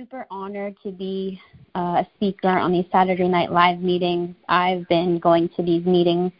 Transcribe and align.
super 0.00 0.26
honored 0.30 0.74
to 0.82 0.90
be 0.90 1.38
uh, 1.74 2.02
a 2.02 2.06
speaker 2.16 2.48
on 2.48 2.72
these 2.72 2.86
Saturday 2.90 3.28
Night 3.28 3.52
Live 3.52 3.80
meetings. 3.80 4.34
I've 4.48 4.88
been 4.88 5.18
going 5.18 5.50
to 5.56 5.62
these 5.62 5.84
meetings 5.84 6.32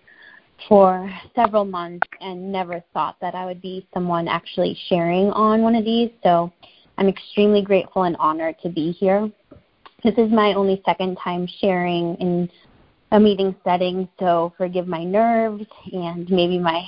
for 0.67 1.13
several 1.35 1.67
months 1.67 2.09
and 2.23 2.51
never 2.51 2.83
thought 2.95 3.17
that 3.21 3.35
I 3.35 3.45
would 3.45 3.61
be 3.61 3.87
someone 3.93 4.29
actually 4.29 4.79
sharing 4.89 5.31
on 5.33 5.61
one 5.61 5.75
of 5.75 5.85
these. 5.85 6.09
So 6.23 6.51
I'm 6.97 7.07
extremely 7.07 7.61
grateful 7.61 8.05
and 8.05 8.17
honored 8.17 8.57
to 8.63 8.71
be 8.71 8.93
here. 8.93 9.31
This 10.03 10.15
is 10.17 10.33
my 10.33 10.55
only 10.55 10.81
second 10.87 11.19
time 11.23 11.47
sharing 11.61 12.15
in 12.15 12.49
a 13.13 13.21
meeting 13.21 13.55
setting, 13.63 14.09
so 14.19 14.55
forgive 14.57 14.87
my 14.87 15.05
nerves 15.05 15.67
and 15.93 16.31
maybe 16.31 16.59
my, 16.59 16.83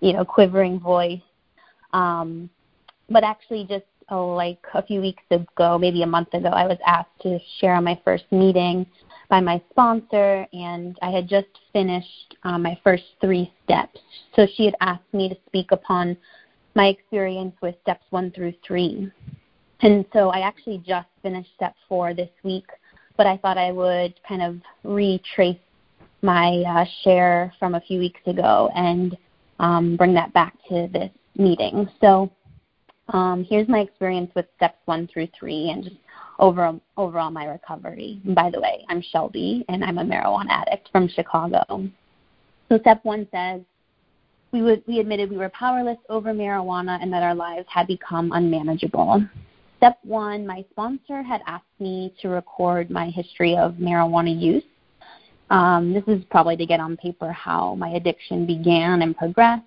you 0.00 0.12
know, 0.12 0.26
quivering 0.26 0.80
voice. 0.80 1.22
Um, 1.94 2.50
but 3.08 3.24
actually, 3.24 3.64
just 3.64 3.86
oh, 4.10 4.28
like 4.34 4.58
a 4.74 4.82
few 4.82 5.00
weeks 5.00 5.22
ago, 5.30 5.78
maybe 5.78 6.02
a 6.02 6.06
month 6.06 6.32
ago, 6.34 6.48
I 6.48 6.66
was 6.66 6.78
asked 6.86 7.20
to 7.22 7.38
share 7.58 7.74
on 7.74 7.84
my 7.84 8.00
first 8.04 8.24
meeting 8.30 8.86
by 9.28 9.40
my 9.40 9.62
sponsor, 9.70 10.46
and 10.52 10.98
I 11.02 11.10
had 11.10 11.28
just 11.28 11.46
finished 11.72 12.36
um, 12.42 12.62
my 12.62 12.78
first 12.82 13.04
three 13.20 13.52
steps. 13.64 14.00
So 14.34 14.46
she 14.56 14.64
had 14.64 14.74
asked 14.80 15.12
me 15.12 15.28
to 15.28 15.36
speak 15.46 15.70
upon 15.70 16.16
my 16.74 16.86
experience 16.86 17.54
with 17.62 17.76
steps 17.82 18.04
one 18.10 18.30
through 18.32 18.54
three. 18.66 19.10
And 19.82 20.04
so 20.12 20.30
I 20.30 20.40
actually 20.40 20.78
just 20.78 21.08
finished 21.22 21.50
step 21.54 21.74
four 21.88 22.12
this 22.12 22.30
week, 22.42 22.66
but 23.16 23.26
I 23.26 23.36
thought 23.38 23.56
I 23.56 23.72
would 23.72 24.14
kind 24.28 24.42
of 24.42 24.56
retrace 24.84 25.58
my 26.22 26.62
uh, 26.66 26.84
share 27.02 27.52
from 27.58 27.74
a 27.74 27.80
few 27.80 27.98
weeks 27.98 28.20
ago 28.26 28.70
and 28.74 29.16
um, 29.58 29.96
bring 29.96 30.12
that 30.14 30.32
back 30.32 30.54
to 30.68 30.88
this 30.92 31.10
meeting. 31.36 31.88
So 32.00 32.30
um, 33.12 33.44
here's 33.48 33.68
my 33.68 33.80
experience 33.80 34.30
with 34.34 34.46
steps 34.56 34.78
one 34.84 35.08
through 35.08 35.28
three 35.38 35.70
and 35.70 35.84
just 35.84 35.96
over, 36.38 36.78
overall 36.96 37.30
my 37.30 37.44
recovery. 37.44 38.20
And 38.24 38.34
by 38.34 38.50
the 38.50 38.60
way, 38.60 38.84
I'm 38.88 39.02
Shelby 39.02 39.64
and 39.68 39.84
I'm 39.84 39.98
a 39.98 40.04
marijuana 40.04 40.50
addict 40.50 40.88
from 40.90 41.08
Chicago. 41.08 41.88
So 42.68 42.78
step 42.78 43.00
one 43.04 43.26
says, 43.32 43.60
we, 44.52 44.62
would, 44.62 44.82
we 44.86 44.98
admitted 45.00 45.30
we 45.30 45.36
were 45.36 45.50
powerless 45.50 45.98
over 46.08 46.32
marijuana 46.32 47.00
and 47.00 47.12
that 47.12 47.22
our 47.22 47.34
lives 47.34 47.66
had 47.68 47.86
become 47.86 48.32
unmanageable. 48.32 49.24
Step 49.76 49.98
one, 50.02 50.46
my 50.46 50.64
sponsor 50.70 51.22
had 51.22 51.40
asked 51.46 51.64
me 51.78 52.14
to 52.20 52.28
record 52.28 52.90
my 52.90 53.06
history 53.10 53.56
of 53.56 53.74
marijuana 53.74 54.38
use. 54.38 54.64
Um, 55.50 55.92
this 55.92 56.04
is 56.06 56.22
probably 56.30 56.56
to 56.56 56.66
get 56.66 56.80
on 56.80 56.96
paper 56.96 57.32
how 57.32 57.74
my 57.74 57.90
addiction 57.90 58.46
began 58.46 59.02
and 59.02 59.16
progressed, 59.16 59.64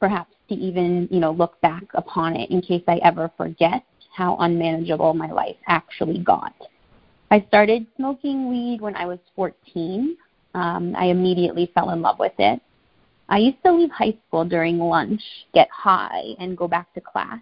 perhaps 0.00 0.32
to 0.48 0.54
even 0.54 1.08
you 1.10 1.20
know 1.20 1.32
look 1.32 1.60
back 1.60 1.84
upon 1.94 2.36
it 2.36 2.50
in 2.50 2.60
case 2.60 2.82
I 2.86 2.96
ever 3.04 3.30
forget 3.36 3.82
how 4.14 4.36
unmanageable 4.38 5.14
my 5.14 5.30
life 5.30 5.56
actually 5.66 6.18
got. 6.18 6.54
I 7.30 7.44
started 7.48 7.86
smoking 7.96 8.48
weed 8.48 8.80
when 8.80 8.96
I 8.96 9.06
was 9.06 9.18
14. 9.34 10.16
Um, 10.54 10.94
I 10.96 11.06
immediately 11.06 11.70
fell 11.74 11.90
in 11.90 12.00
love 12.00 12.18
with 12.18 12.32
it. 12.38 12.60
I 13.28 13.38
used 13.38 13.62
to 13.64 13.72
leave 13.72 13.90
high 13.90 14.16
school 14.26 14.44
during 14.44 14.78
lunch, 14.78 15.20
get 15.52 15.68
high, 15.70 16.34
and 16.38 16.56
go 16.56 16.68
back 16.68 16.94
to 16.94 17.00
class 17.00 17.40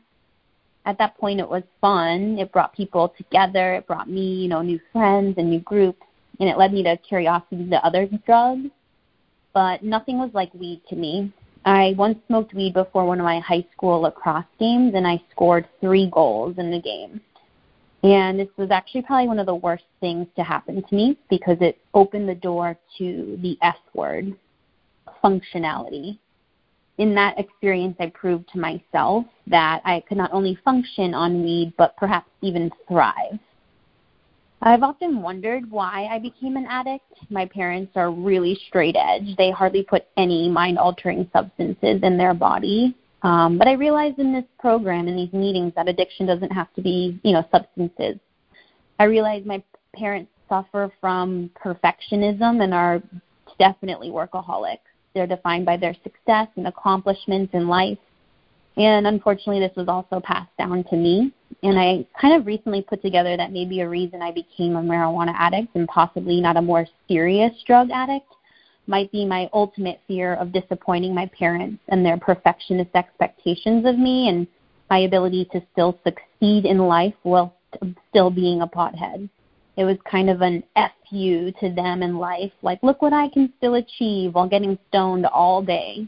at 0.87 0.99
that 0.99 1.17
point 1.19 1.41
it 1.41 1.49
was 1.49 1.63
fun. 1.81 2.39
It 2.39 2.53
brought 2.53 2.75
people 2.75 3.15
together. 3.17 3.75
It 3.75 3.87
brought 3.87 4.09
me, 4.09 4.35
you 4.35 4.49
know, 4.49 4.63
new 4.63 4.81
friends 4.93 5.35
and 5.39 5.51
new 5.51 5.61
groups, 5.61 6.03
and 6.41 6.49
it 6.49 6.59
led 6.59 6.73
me 6.73 6.83
to 6.83 6.97
curiosity 6.99 7.69
to 7.71 7.85
other 7.85 8.09
drugs. 8.27 8.69
But 9.53 9.83
nothing 9.83 10.19
was 10.19 10.31
like 10.35 10.53
weed 10.55 10.83
to 10.89 10.97
me. 10.97 11.33
I 11.65 11.95
once 11.97 12.19
smoked 12.27 12.55
weed 12.55 12.75
before 12.75 13.07
one 13.07 13.21
of 13.21 13.25
my 13.25 13.41
high 13.41 13.65
school 13.73 14.01
lacrosse 14.01 14.45
games, 14.59 14.93
and 14.95 15.07
I 15.07 15.23
scored 15.31 15.67
three 15.81 16.11
goals 16.11 16.57
in 16.59 16.71
the 16.71 16.81
game. 16.81 17.21
And 18.03 18.39
this 18.39 18.49
was 18.59 18.71
actually 18.71 19.03
probably 19.03 19.29
one 19.29 19.39
of 19.39 19.47
the 19.47 19.55
worst 19.55 19.85
things 20.01 20.27
to 20.37 20.45
happen 20.45 20.83
to 20.83 20.95
me 20.95 21.17
because 21.31 21.57
it 21.61 21.79
opened 21.95 22.29
the 22.29 22.35
door 22.35 22.77
to 22.99 23.39
the 23.41 23.57
S 23.63 23.79
word, 23.95 24.37
functionality 25.23 26.19
in 26.99 27.15
that 27.15 27.39
experience, 27.39 27.97
I 27.99 28.07
proved 28.15 28.49
to 28.53 28.59
myself 28.59 29.25
that 29.49 29.83
I 29.85 30.03
could 30.09 30.17
not 30.17 30.33
only 30.33 30.59
function 30.65 31.13
on 31.15 31.43
weed, 31.43 31.73
but 31.77 31.97
perhaps 31.97 32.31
even 32.41 32.71
thrive. 32.89 33.39
I've 34.67 34.83
often 34.83 35.21
wondered 35.21 35.71
why 35.71 36.09
I 36.11 36.19
became 36.19 36.57
an 36.57 36.65
addict. 36.67 37.05
My 37.29 37.45
parents 37.45 37.93
are 37.97 38.11
really 38.11 38.59
straight 38.67 38.97
edge. 38.99 39.37
They 39.37 39.51
hardly 39.51 39.83
put 39.83 40.07
any 40.17 40.49
mind 40.49 40.79
altering 40.79 41.29
substances 41.35 42.01
in 42.03 42.17
their 42.17 42.33
body. 42.33 42.97
Um, 43.23 43.59
but 43.59 43.69
I 43.69 43.73
realized 43.73 44.19
in 44.19 44.33
this 44.33 44.45
program, 44.59 45.07
in 45.07 45.17
these 45.17 45.33
meetings, 45.35 45.75
that 45.77 45.87
addiction 45.87 46.25
doesn't 46.25 46.51
have 46.51 46.73
to 46.75 46.83
be, 46.83 47.21
you 47.23 47.33
know, 47.35 47.47
substances. 47.53 48.19
I 48.99 49.05
realized 49.05 49.45
my 49.45 49.63
parents 49.95 50.31
suffer 50.49 50.91
from 50.99 51.51
perfectionism 51.63 52.63
and 52.63 52.73
are 52.73 53.03
definitely 53.59 54.09
workaholics. 54.09 54.79
They're 55.15 55.27
defined 55.27 55.67
by 55.67 55.77
their 55.77 55.95
success 56.03 56.49
and 56.57 56.67
accomplishments 56.67 57.53
in 57.53 57.69
life. 57.69 57.99
And 58.77 59.07
unfortunately, 59.07 59.61
this 59.61 59.77
was 59.77 59.89
also 59.89 60.21
passed 60.21 60.57
down 60.59 60.85
to 60.85 60.97
me. 60.97 61.33
And 61.63 61.79
I 61.79 62.05
kind 62.21 62.35
of 62.35 62.47
recently 62.47 62.83
put 62.83 63.03
together 63.03 63.37
that 63.37 63.53
maybe 63.53 63.81
a 63.81 63.89
reason 63.89 64.21
I 64.21 64.33
became 64.33 64.77
a 64.77 64.83
marijuana 64.83 65.35
addict 65.39 65.75
and 65.77 65.89
possibly 65.89 66.41
not 66.41 66.57
a 66.57 66.63
more 66.63 66.87
serious 67.09 67.53
drug 67.67 67.91
addict 67.91 68.27
might 68.87 69.11
be 69.13 69.25
my 69.25 69.49
ultimate 69.53 70.01
fear 70.07 70.35
of 70.35 70.53
disappointing 70.53 71.15
my 71.15 71.27
parents 71.27 71.83
and 71.89 72.05
their 72.05 72.19
perfectionist 72.19 72.91
expectations 72.95 73.87
of 73.87 73.99
me 73.99 74.29
and 74.29 74.47
my 74.91 74.99
ability 74.99 75.49
to 75.53 75.63
still 75.73 75.99
succeed 76.05 76.67
in 76.67 76.79
life 76.79 77.15
while 77.23 77.55
still 78.11 78.31
being 78.31 78.61
a 78.61 78.67
pothead 78.67 79.29
it 79.77 79.85
was 79.85 79.97
kind 80.09 80.31
of 80.31 80.41
an 80.43 80.63
fu 80.77 81.51
to 81.59 81.73
them 81.75 82.03
in 82.03 82.19
life 82.19 82.53
like 82.63 82.79
look 82.83 83.03
what 83.03 83.13
i 83.13 83.29
can 83.29 83.53
still 83.59 83.75
achieve 83.75 84.35
while 84.35 84.49
getting 84.49 84.79
stoned 84.89 85.27
all 85.27 85.63
day 85.63 86.07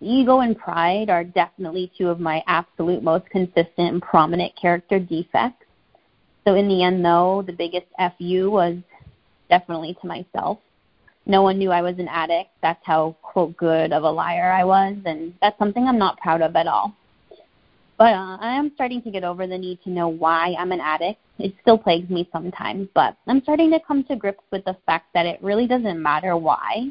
ego 0.00 0.40
and 0.40 0.58
pride 0.58 1.08
are 1.10 1.24
definitely 1.24 1.90
two 1.96 2.08
of 2.08 2.20
my 2.20 2.42
absolute 2.46 3.02
most 3.02 3.28
consistent 3.30 3.92
and 3.92 4.02
prominent 4.02 4.52
character 4.60 4.98
defects 4.98 5.64
so 6.44 6.54
in 6.54 6.68
the 6.68 6.82
end 6.82 7.04
though 7.04 7.42
the 7.46 7.52
biggest 7.52 7.86
fu 8.18 8.50
was 8.50 8.76
definitely 9.48 9.96
to 10.00 10.06
myself 10.06 10.58
no 11.26 11.42
one 11.42 11.58
knew 11.58 11.70
i 11.70 11.80
was 11.80 11.98
an 11.98 12.08
addict 12.08 12.50
that's 12.62 12.84
how 12.84 13.16
quote 13.22 13.56
good 13.56 13.92
of 13.92 14.02
a 14.02 14.10
liar 14.10 14.52
i 14.52 14.64
was 14.64 14.96
and 15.06 15.32
that's 15.40 15.58
something 15.58 15.86
i'm 15.86 15.98
not 15.98 16.18
proud 16.18 16.42
of 16.42 16.54
at 16.56 16.66
all 16.66 16.94
but 17.96 18.12
uh, 18.12 18.36
I 18.40 18.54
am 18.54 18.72
starting 18.74 19.02
to 19.02 19.10
get 19.10 19.24
over 19.24 19.46
the 19.46 19.56
need 19.56 19.78
to 19.84 19.90
know 19.90 20.08
why 20.08 20.54
I'm 20.58 20.72
an 20.72 20.80
addict. 20.80 21.20
It 21.38 21.54
still 21.62 21.78
plagues 21.78 22.10
me 22.10 22.28
sometimes, 22.32 22.88
but 22.94 23.16
I'm 23.26 23.42
starting 23.42 23.70
to 23.70 23.80
come 23.86 24.04
to 24.04 24.16
grips 24.16 24.42
with 24.50 24.64
the 24.64 24.76
fact 24.86 25.06
that 25.14 25.26
it 25.26 25.42
really 25.42 25.66
doesn't 25.66 26.02
matter 26.02 26.36
why 26.36 26.90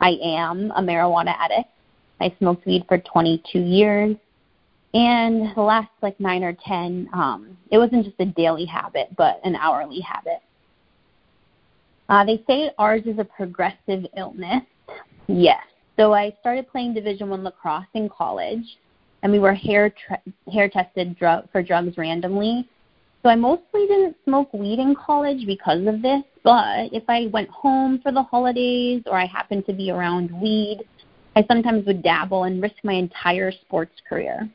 I 0.00 0.10
am 0.22 0.72
a 0.76 0.80
marijuana 0.80 1.34
addict. 1.38 1.70
I 2.20 2.34
smoked 2.38 2.66
weed 2.66 2.84
for 2.88 2.98
22 2.98 3.58
years, 3.58 4.16
and 4.94 5.54
the 5.56 5.60
last 5.60 5.90
like 6.02 6.18
nine 6.20 6.44
or 6.44 6.56
10, 6.66 7.08
um, 7.12 7.56
it 7.70 7.78
wasn't 7.78 8.04
just 8.04 8.16
a 8.20 8.26
daily 8.26 8.64
habit, 8.64 9.08
but 9.16 9.40
an 9.44 9.56
hourly 9.56 10.00
habit. 10.00 10.40
Uh, 12.08 12.24
they 12.24 12.42
say 12.46 12.70
ours 12.78 13.02
is 13.06 13.18
a 13.18 13.24
progressive 13.24 14.06
illness. 14.16 14.62
Yes. 15.26 15.62
So 15.96 16.12
I 16.12 16.34
started 16.40 16.68
playing 16.68 16.94
Division 16.94 17.30
One 17.30 17.44
lacrosse 17.44 17.86
in 17.94 18.08
college 18.08 18.64
and 19.22 19.32
we 19.32 19.38
were 19.38 19.54
hair 19.54 19.90
tra- 19.90 20.22
hair 20.52 20.68
tested 20.68 21.16
drug- 21.16 21.50
for 21.50 21.62
drugs 21.62 21.96
randomly. 21.96 22.68
So 23.22 23.30
I 23.30 23.36
mostly 23.36 23.86
didn't 23.86 24.16
smoke 24.24 24.52
weed 24.52 24.78
in 24.78 24.94
college 24.94 25.46
because 25.46 25.86
of 25.86 26.02
this, 26.02 26.22
but 26.42 26.92
if 26.92 27.04
I 27.08 27.28
went 27.32 27.48
home 27.48 28.00
for 28.02 28.12
the 28.12 28.22
holidays 28.22 29.02
or 29.06 29.16
I 29.16 29.24
happened 29.24 29.64
to 29.66 29.72
be 29.72 29.90
around 29.90 30.30
weed, 30.30 30.84
I 31.36 31.44
sometimes 31.48 31.86
would 31.86 32.02
dabble 32.02 32.44
and 32.44 32.62
risk 32.62 32.76
my 32.84 32.92
entire 32.92 33.50
sports 33.50 33.94
career. 34.08 34.48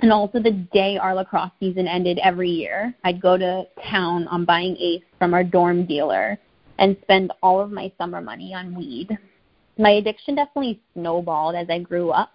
And 0.00 0.12
also 0.12 0.40
the 0.40 0.66
day 0.72 0.98
our 0.98 1.14
lacrosse 1.14 1.52
season 1.60 1.86
ended 1.86 2.18
every 2.22 2.50
year, 2.50 2.92
I'd 3.04 3.22
go 3.22 3.38
to 3.38 3.64
town 3.88 4.26
on 4.28 4.44
buying 4.44 4.76
Ace 4.76 5.04
from 5.18 5.32
our 5.32 5.44
dorm 5.44 5.86
dealer 5.86 6.38
and 6.78 6.96
spend 7.02 7.32
all 7.40 7.60
of 7.60 7.70
my 7.70 7.92
summer 7.98 8.20
money 8.20 8.52
on 8.52 8.74
weed. 8.74 9.16
My 9.78 9.90
addiction 9.90 10.34
definitely 10.34 10.80
snowballed 10.94 11.54
as 11.54 11.70
I 11.70 11.78
grew 11.78 12.10
up. 12.10 12.32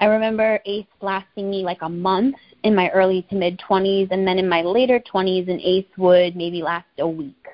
I 0.00 0.06
remember 0.06 0.60
ACE 0.66 0.86
lasting 1.00 1.48
me 1.48 1.62
like 1.62 1.82
a 1.82 1.88
month 1.88 2.36
in 2.64 2.74
my 2.74 2.90
early 2.90 3.22
to 3.30 3.36
mid 3.36 3.58
20s, 3.60 4.10
and 4.10 4.26
then 4.26 4.38
in 4.38 4.48
my 4.48 4.62
later 4.62 5.00
20s, 5.00 5.48
an 5.48 5.60
ACE 5.60 5.86
would 5.96 6.36
maybe 6.36 6.62
last 6.62 6.86
a 6.98 7.08
week. 7.08 7.46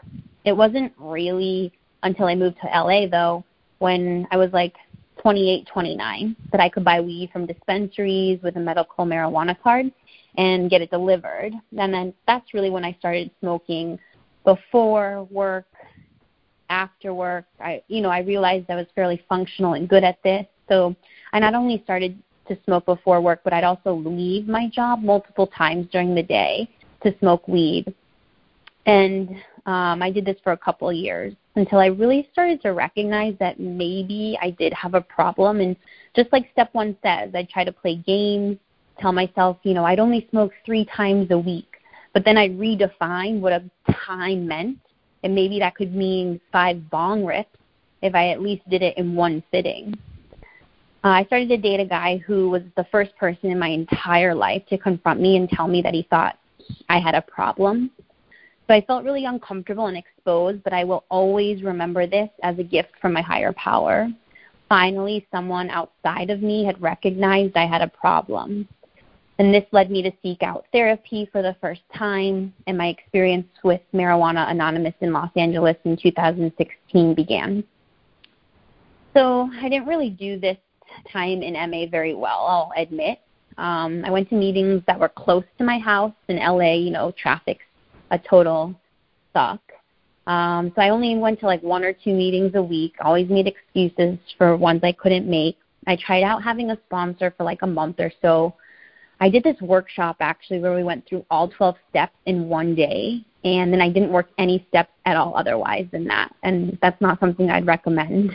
It 0.44 0.52
wasn't 0.52 0.92
really 0.98 1.72
until 2.02 2.26
I 2.26 2.34
moved 2.34 2.56
to 2.62 2.66
LA, 2.66 3.06
though, 3.06 3.44
when 3.78 4.26
I 4.32 4.38
was 4.38 4.52
like 4.52 4.74
28, 5.22 5.66
29, 5.72 6.36
that 6.50 6.60
I 6.60 6.68
could 6.68 6.84
buy 6.84 7.00
weed 7.00 7.30
from 7.32 7.46
dispensaries 7.46 8.40
with 8.42 8.56
a 8.56 8.60
medical 8.60 9.06
marijuana 9.06 9.56
card 9.62 9.90
and 10.36 10.68
get 10.68 10.82
it 10.82 10.90
delivered. 10.90 11.52
And 11.78 11.94
then 11.94 12.12
that's 12.26 12.52
really 12.52 12.70
when 12.70 12.84
I 12.84 12.96
started 12.98 13.30
smoking 13.40 13.98
before 14.44 15.24
work, 15.30 15.66
after 16.68 17.14
work. 17.14 17.44
I, 17.60 17.82
you 17.88 18.00
know, 18.00 18.08
I 18.08 18.20
realized 18.20 18.66
I 18.68 18.74
was 18.74 18.86
fairly 18.94 19.22
functional 19.28 19.74
and 19.74 19.88
good 19.88 20.02
at 20.02 20.22
this. 20.24 20.46
So 20.68 20.96
I 21.32 21.38
not 21.38 21.54
only 21.54 21.80
started 21.84 22.20
to 22.48 22.58
smoke 22.64 22.86
before 22.86 23.20
work, 23.20 23.42
but 23.44 23.52
I'd 23.52 23.64
also 23.64 23.94
leave 23.94 24.48
my 24.48 24.68
job 24.68 25.02
multiple 25.02 25.46
times 25.46 25.86
during 25.92 26.14
the 26.14 26.22
day 26.22 26.68
to 27.04 27.16
smoke 27.20 27.46
weed. 27.46 27.94
And 28.86 29.36
um, 29.66 30.02
I 30.02 30.10
did 30.10 30.24
this 30.24 30.36
for 30.42 30.52
a 30.52 30.56
couple 30.56 30.88
of 30.88 30.96
years 30.96 31.34
until 31.54 31.78
I 31.78 31.86
really 31.86 32.28
started 32.32 32.60
to 32.62 32.70
recognize 32.70 33.34
that 33.38 33.60
maybe 33.60 34.36
I 34.42 34.50
did 34.50 34.72
have 34.72 34.94
a 34.94 35.00
problem. 35.00 35.60
And 35.60 35.76
just 36.16 36.32
like 36.32 36.50
step 36.52 36.70
one 36.72 36.96
says, 37.02 37.30
I'd 37.34 37.48
try 37.48 37.62
to 37.64 37.72
play 37.72 37.96
games, 37.96 38.58
tell 38.98 39.12
myself, 39.12 39.58
you 39.62 39.74
know, 39.74 39.84
I'd 39.84 40.00
only 40.00 40.26
smoke 40.30 40.52
three 40.66 40.84
times 40.86 41.30
a 41.30 41.38
week. 41.38 41.68
But 42.12 42.24
then 42.24 42.36
I'd 42.36 42.58
redefine 42.58 43.40
what 43.40 43.52
a 43.52 43.62
time 44.06 44.46
meant. 44.46 44.78
And 45.22 45.34
maybe 45.34 45.60
that 45.60 45.76
could 45.76 45.94
mean 45.94 46.40
five 46.50 46.90
bong 46.90 47.24
rips 47.24 47.56
if 48.02 48.14
I 48.14 48.30
at 48.30 48.42
least 48.42 48.68
did 48.68 48.82
it 48.82 48.98
in 48.98 49.14
one 49.14 49.42
sitting. 49.52 49.96
Uh, 51.04 51.08
I 51.08 51.24
started 51.24 51.48
to 51.50 51.56
date 51.56 51.80
a 51.80 51.84
guy 51.84 52.18
who 52.26 52.50
was 52.50 52.62
the 52.76 52.86
first 52.90 53.16
person 53.16 53.50
in 53.50 53.58
my 53.58 53.68
entire 53.68 54.34
life 54.34 54.62
to 54.70 54.78
confront 54.78 55.20
me 55.20 55.36
and 55.36 55.48
tell 55.48 55.68
me 55.68 55.82
that 55.82 55.94
he 55.94 56.06
thought 56.10 56.36
I 56.88 56.98
had 56.98 57.14
a 57.14 57.22
problem. 57.22 57.90
So 58.68 58.74
I 58.74 58.80
felt 58.82 59.04
really 59.04 59.24
uncomfortable 59.24 59.86
and 59.86 59.96
exposed, 59.96 60.62
but 60.62 60.72
I 60.72 60.84
will 60.84 61.04
always 61.10 61.62
remember 61.62 62.06
this 62.06 62.28
as 62.42 62.58
a 62.58 62.64
gift 62.64 62.92
from 63.00 63.12
my 63.12 63.20
higher 63.20 63.52
power. 63.52 64.08
Finally, 64.68 65.26
someone 65.30 65.68
outside 65.70 66.30
of 66.30 66.42
me 66.42 66.64
had 66.64 66.80
recognized 66.80 67.56
I 67.56 67.66
had 67.66 67.82
a 67.82 67.88
problem. 67.88 68.68
And 69.38 69.52
this 69.52 69.64
led 69.72 69.90
me 69.90 70.02
to 70.02 70.12
seek 70.22 70.42
out 70.42 70.66
therapy 70.72 71.28
for 71.32 71.42
the 71.42 71.56
first 71.60 71.80
time, 71.94 72.54
and 72.66 72.78
my 72.78 72.86
experience 72.88 73.48
with 73.64 73.80
Marijuana 73.92 74.50
Anonymous 74.50 74.94
in 75.00 75.12
Los 75.12 75.30
Angeles 75.36 75.76
in 75.84 75.96
2016 75.96 77.14
began. 77.14 77.64
So 79.14 79.50
I 79.60 79.68
didn't 79.68 79.86
really 79.86 80.10
do 80.10 80.38
this 80.38 80.58
time 81.12 81.42
in 81.42 81.54
MA 81.54 81.86
very 81.90 82.14
well, 82.14 82.46
I'll 82.46 82.82
admit. 82.82 83.18
Um, 83.58 84.04
I 84.06 84.10
went 84.10 84.28
to 84.30 84.34
meetings 84.34 84.82
that 84.86 84.98
were 84.98 85.08
close 85.08 85.44
to 85.58 85.64
my 85.64 85.78
house 85.78 86.14
in 86.28 86.36
LA. 86.36 86.74
You 86.74 86.90
know, 86.90 87.12
traffic's 87.18 87.64
a 88.12 88.18
total 88.18 88.78
suck. 89.32 89.60
Um, 90.28 90.70
so 90.76 90.82
I 90.82 90.90
only 90.90 91.16
went 91.16 91.40
to 91.40 91.46
like 91.46 91.62
one 91.62 91.82
or 91.82 91.92
two 91.92 92.14
meetings 92.14 92.52
a 92.54 92.62
week. 92.62 92.94
Always 93.00 93.28
made 93.28 93.48
excuses 93.48 94.18
for 94.38 94.56
ones 94.56 94.80
I 94.84 94.92
couldn't 94.92 95.28
make. 95.28 95.58
I 95.88 95.96
tried 95.96 96.22
out 96.22 96.44
having 96.44 96.70
a 96.70 96.78
sponsor 96.86 97.34
for 97.36 97.42
like 97.42 97.62
a 97.62 97.66
month 97.66 97.98
or 97.98 98.12
so. 98.22 98.54
I 99.20 99.28
did 99.28 99.42
this 99.42 99.60
workshop 99.60 100.16
actually 100.20 100.60
where 100.60 100.74
we 100.74 100.84
went 100.84 101.06
through 101.06 101.24
all 101.30 101.48
12 101.48 101.76
steps 101.90 102.14
in 102.26 102.48
one 102.48 102.74
day, 102.74 103.24
and 103.44 103.72
then 103.72 103.80
I 103.80 103.88
didn't 103.88 104.12
work 104.12 104.28
any 104.38 104.64
steps 104.68 104.92
at 105.06 105.16
all 105.16 105.36
otherwise 105.36 105.86
than 105.90 106.04
that. 106.06 106.34
And 106.42 106.78
that's 106.82 107.00
not 107.00 107.18
something 107.18 107.50
I'd 107.50 107.66
recommend. 107.66 108.30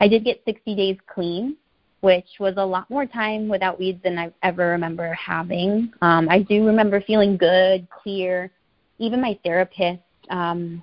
I 0.00 0.08
did 0.08 0.24
get 0.24 0.42
60 0.44 0.74
days 0.74 0.96
clean, 1.06 1.56
which 2.00 2.26
was 2.40 2.54
a 2.56 2.64
lot 2.64 2.90
more 2.90 3.06
time 3.06 3.48
without 3.48 3.78
weeds 3.78 4.02
than 4.02 4.18
I 4.18 4.32
ever 4.42 4.68
remember 4.68 5.12
having. 5.14 5.92
Um, 6.02 6.28
I 6.28 6.40
do 6.40 6.66
remember 6.66 7.00
feeling 7.00 7.36
good, 7.36 7.86
clear. 7.90 8.50
Even 8.98 9.20
my 9.20 9.38
therapist 9.44 10.02
um, 10.30 10.82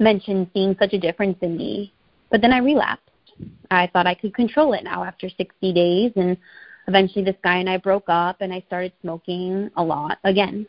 mentioned 0.00 0.48
seeing 0.52 0.76
such 0.78 0.92
a 0.92 0.98
difference 0.98 1.38
in 1.42 1.56
me. 1.56 1.92
But 2.30 2.40
then 2.40 2.52
I 2.52 2.58
relapsed. 2.58 3.08
I 3.70 3.88
thought 3.92 4.06
I 4.06 4.14
could 4.14 4.34
control 4.34 4.72
it 4.74 4.84
now 4.84 5.04
after 5.04 5.28
60 5.28 5.72
days, 5.72 6.12
and 6.16 6.36
eventually 6.88 7.24
this 7.24 7.36
guy 7.42 7.58
and 7.58 7.68
I 7.68 7.76
broke 7.76 8.08
up, 8.08 8.36
and 8.40 8.52
I 8.52 8.62
started 8.66 8.92
smoking 9.00 9.70
a 9.76 9.82
lot 9.82 10.18
again. 10.24 10.66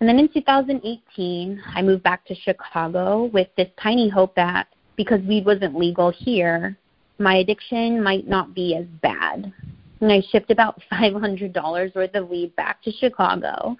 And 0.00 0.08
then 0.08 0.18
in 0.18 0.28
2018, 0.28 1.62
I 1.74 1.82
moved 1.82 2.02
back 2.02 2.24
to 2.26 2.34
Chicago 2.34 3.24
with 3.32 3.48
this 3.56 3.68
tiny 3.80 4.08
hope 4.08 4.34
that 4.34 4.68
because 4.96 5.20
weed 5.22 5.46
wasn't 5.46 5.76
legal 5.76 6.10
here, 6.10 6.76
my 7.18 7.36
addiction 7.36 8.02
might 8.02 8.26
not 8.26 8.54
be 8.54 8.74
as 8.76 8.86
bad. 9.02 9.52
And 10.00 10.12
I 10.12 10.20
shipped 10.30 10.50
about 10.50 10.80
$500 10.92 11.94
worth 11.94 12.14
of 12.14 12.28
weed 12.28 12.54
back 12.56 12.82
to 12.82 12.92
Chicago. 12.92 13.76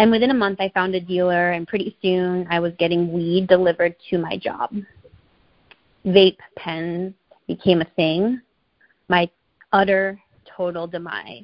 And 0.00 0.10
within 0.10 0.30
a 0.30 0.34
month, 0.34 0.62
I 0.62 0.70
found 0.70 0.94
a 0.94 1.00
dealer, 1.00 1.50
and 1.50 1.68
pretty 1.68 1.94
soon 2.00 2.46
I 2.48 2.58
was 2.58 2.72
getting 2.78 3.12
weed 3.12 3.48
delivered 3.48 3.94
to 4.08 4.16
my 4.16 4.38
job. 4.38 4.74
Vape 6.06 6.38
pens 6.56 7.12
became 7.46 7.82
a 7.82 7.90
thing. 7.96 8.40
My 9.10 9.28
utter, 9.74 10.18
total 10.56 10.86
demise. 10.86 11.42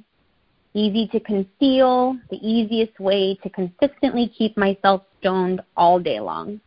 Easy 0.72 1.06
to 1.08 1.20
conceal, 1.20 2.16
the 2.30 2.38
easiest 2.40 2.98
way 2.98 3.38
to 3.42 3.50
consistently 3.50 4.28
keep 4.28 4.56
myself 4.56 5.02
stoned 5.20 5.60
all 5.76 6.00
day 6.00 6.18
long. 6.18 6.58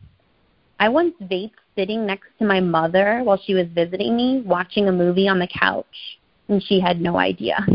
I 0.78 0.88
once 0.88 1.14
vaped 1.22 1.58
sitting 1.74 2.06
next 2.06 2.28
to 2.38 2.44
my 2.44 2.60
mother 2.60 3.22
while 3.24 3.42
she 3.44 3.54
was 3.54 3.66
visiting 3.74 4.16
me, 4.16 4.42
watching 4.46 4.86
a 4.86 4.92
movie 4.92 5.26
on 5.26 5.40
the 5.40 5.48
couch, 5.48 6.20
and 6.48 6.62
she 6.62 6.78
had 6.78 7.00
no 7.00 7.18
idea. 7.18 7.66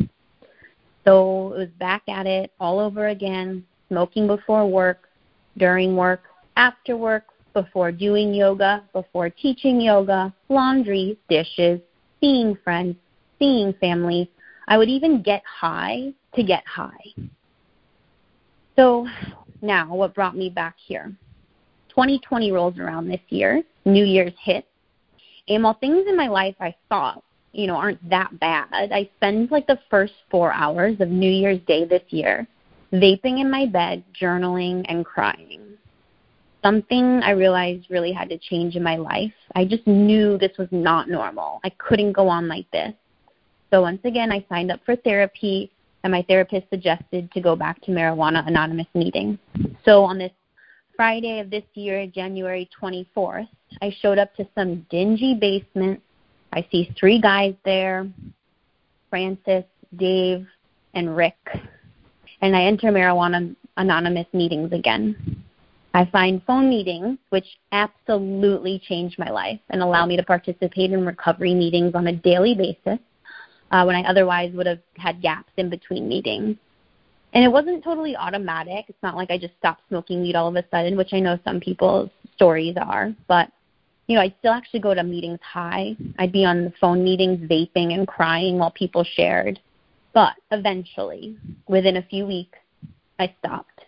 So 1.04 1.52
it 1.52 1.58
was 1.58 1.70
back 1.80 2.04
at 2.08 2.26
it 2.26 2.54
all 2.62 2.80
over 2.80 3.10
again, 3.10 3.66
smoking 3.90 4.28
before 4.28 4.68
work, 4.68 5.10
during 5.58 5.96
work, 5.96 6.24
after 6.58 6.98
work, 6.98 7.26
before 7.54 7.92
doing 7.92 8.34
yoga, 8.34 8.84
before 8.94 9.30
teaching 9.30 9.80
yoga, 9.80 10.34
laundry, 10.50 11.18
dishes, 11.30 11.80
seeing 12.20 12.58
friends, 12.64 12.96
seeing 13.40 13.74
family. 13.74 14.30
I 14.68 14.78
would 14.78 14.90
even 14.90 15.22
get 15.22 15.42
high 15.46 16.14
to 16.36 16.44
get 16.44 16.64
high. 16.68 17.14
So 18.76 19.08
now, 19.62 19.96
what 19.96 20.14
brought 20.14 20.36
me 20.36 20.50
back 20.50 20.76
here? 20.78 21.16
2020 21.90 22.52
rolls 22.52 22.78
around 22.78 23.08
this 23.08 23.22
year, 23.30 23.64
New 23.86 24.04
Year's 24.04 24.34
hits, 24.44 24.68
and 25.48 25.64
while 25.64 25.76
things 25.76 26.06
in 26.08 26.18
my 26.18 26.28
life 26.28 26.56
I 26.60 26.76
thought, 26.90 27.24
you 27.54 27.68
know, 27.68 27.76
aren't 27.76 28.10
that 28.10 28.38
bad, 28.40 28.92
I 28.92 29.10
spend 29.16 29.50
like 29.50 29.66
the 29.66 29.80
first 29.90 30.14
four 30.30 30.52
hours 30.52 31.00
of 31.00 31.08
New 31.08 31.30
Year's 31.30 31.62
Day 31.68 31.86
this 31.86 32.04
year 32.10 32.46
vaping 33.02 33.40
in 33.40 33.50
my 33.50 33.66
bed, 33.66 34.04
journaling, 34.20 34.86
and 34.88 35.06
crying. 35.06 35.62
Something 36.64 37.22
I 37.24 37.32
realized 37.32 37.88
really 37.90 38.12
had 38.12 38.30
to 38.30 38.38
change 38.38 38.76
in 38.76 38.84
my 38.84 38.96
life. 38.96 39.34
I 39.56 39.66
just 39.66 39.86
knew 39.86 40.38
this 40.38 40.58
was 40.58 40.68
not 40.72 41.10
normal. 41.10 41.60
I 41.64 41.70
couldn't 41.78 42.14
go 42.14 42.28
on 42.28 42.48
like 42.48 42.70
this. 42.72 42.94
So 43.70 43.82
once 43.82 44.00
again, 44.04 44.32
I 44.32 44.46
signed 44.50 44.72
up 44.72 44.80
for 44.86 44.96
therapy, 44.96 45.72
and 46.04 46.12
my 46.12 46.24
therapist 46.24 46.70
suggested 46.70 47.32
to 47.32 47.42
go 47.42 47.56
back 47.56 47.82
to 47.82 47.92
Marijuana 47.92 48.48
Anonymous 48.48 48.88
meetings. 48.94 49.38
So 49.84 50.04
on 50.04 50.18
this 50.18 50.32
Friday 50.96 51.40
of 51.40 51.50
this 51.50 51.64
year, 51.74 52.08
January 52.08 52.70
24th, 52.82 53.48
I 53.82 53.96
showed 54.02 54.18
up 54.18 54.34
to 54.36 54.48
some 54.56 54.86
dingy 54.90 55.36
basement. 55.36 56.02
I 56.54 56.66
see 56.72 56.94
three 56.98 57.20
guys 57.20 57.54
there 57.66 58.08
Francis, 59.10 59.66
Dave, 59.98 60.48
and 60.94 61.16
Rick. 61.16 61.38
And 62.46 62.56
I 62.56 62.66
enter 62.66 62.92
Marijuana 62.92 63.56
Anonymous 63.76 64.28
meetings 64.32 64.72
again. 64.72 65.44
I 65.96 66.06
find 66.06 66.44
phone 66.46 66.70
meetings, 66.70 67.18
which 67.30 67.48
absolutely 67.72 68.84
changed 68.88 69.18
my 69.18 69.32
life 69.32 69.60
and 69.72 69.82
allow 69.82 70.06
me 70.06 70.16
to 70.16 70.22
participate 70.22 70.92
in 70.92 71.08
recovery 71.08 71.56
meetings 71.56 71.96
on 71.96 72.06
a 72.06 72.16
daily 72.16 72.54
basis 72.54 73.00
uh, 73.72 73.84
when 73.84 73.96
I 73.96 74.04
otherwise 74.08 74.54
would 74.54 74.68
have 74.68 74.78
had 74.96 75.24
gaps 75.24 75.50
in 75.58 75.72
between 75.72 76.08
meetings. 76.08 76.56
And 77.34 77.44
it 77.44 77.52
wasn't 77.52 77.84
totally 77.84 78.16
automatic. 78.16 78.86
It's 78.90 79.02
not 79.02 79.16
like 79.16 79.32
I 79.32 79.40
just 79.40 79.58
stopped 79.58 79.82
smoking 79.90 80.22
weed 80.22 80.36
all 80.36 80.48
of 80.48 80.56
a 80.56 80.64
sudden, 80.70 80.96
which 80.96 81.14
I 81.14 81.20
know 81.22 81.40
some 81.44 81.60
people's 81.60 82.12
stories 82.36 82.76
are. 82.80 83.12
But, 83.28 83.50
you 84.06 84.16
know, 84.16 84.22
I'd 84.22 84.36
still 84.38 84.54
actually 84.54 84.82
go 84.82 84.94
to 84.94 85.02
meetings 85.02 85.40
high. 85.42 85.96
I'd 86.20 86.32
be 86.32 86.46
on 86.46 86.66
the 86.66 86.74
phone 86.80 87.04
meetings 87.04 87.40
vaping 87.50 87.96
and 87.96 88.08
crying 88.08 88.60
while 88.60 88.70
people 88.70 89.04
shared. 89.04 89.60
But 90.16 90.36
eventually, 90.50 91.38
within 91.68 91.98
a 91.98 92.02
few 92.02 92.26
weeks, 92.26 92.58
I 93.20 93.36
stopped. 93.40 93.82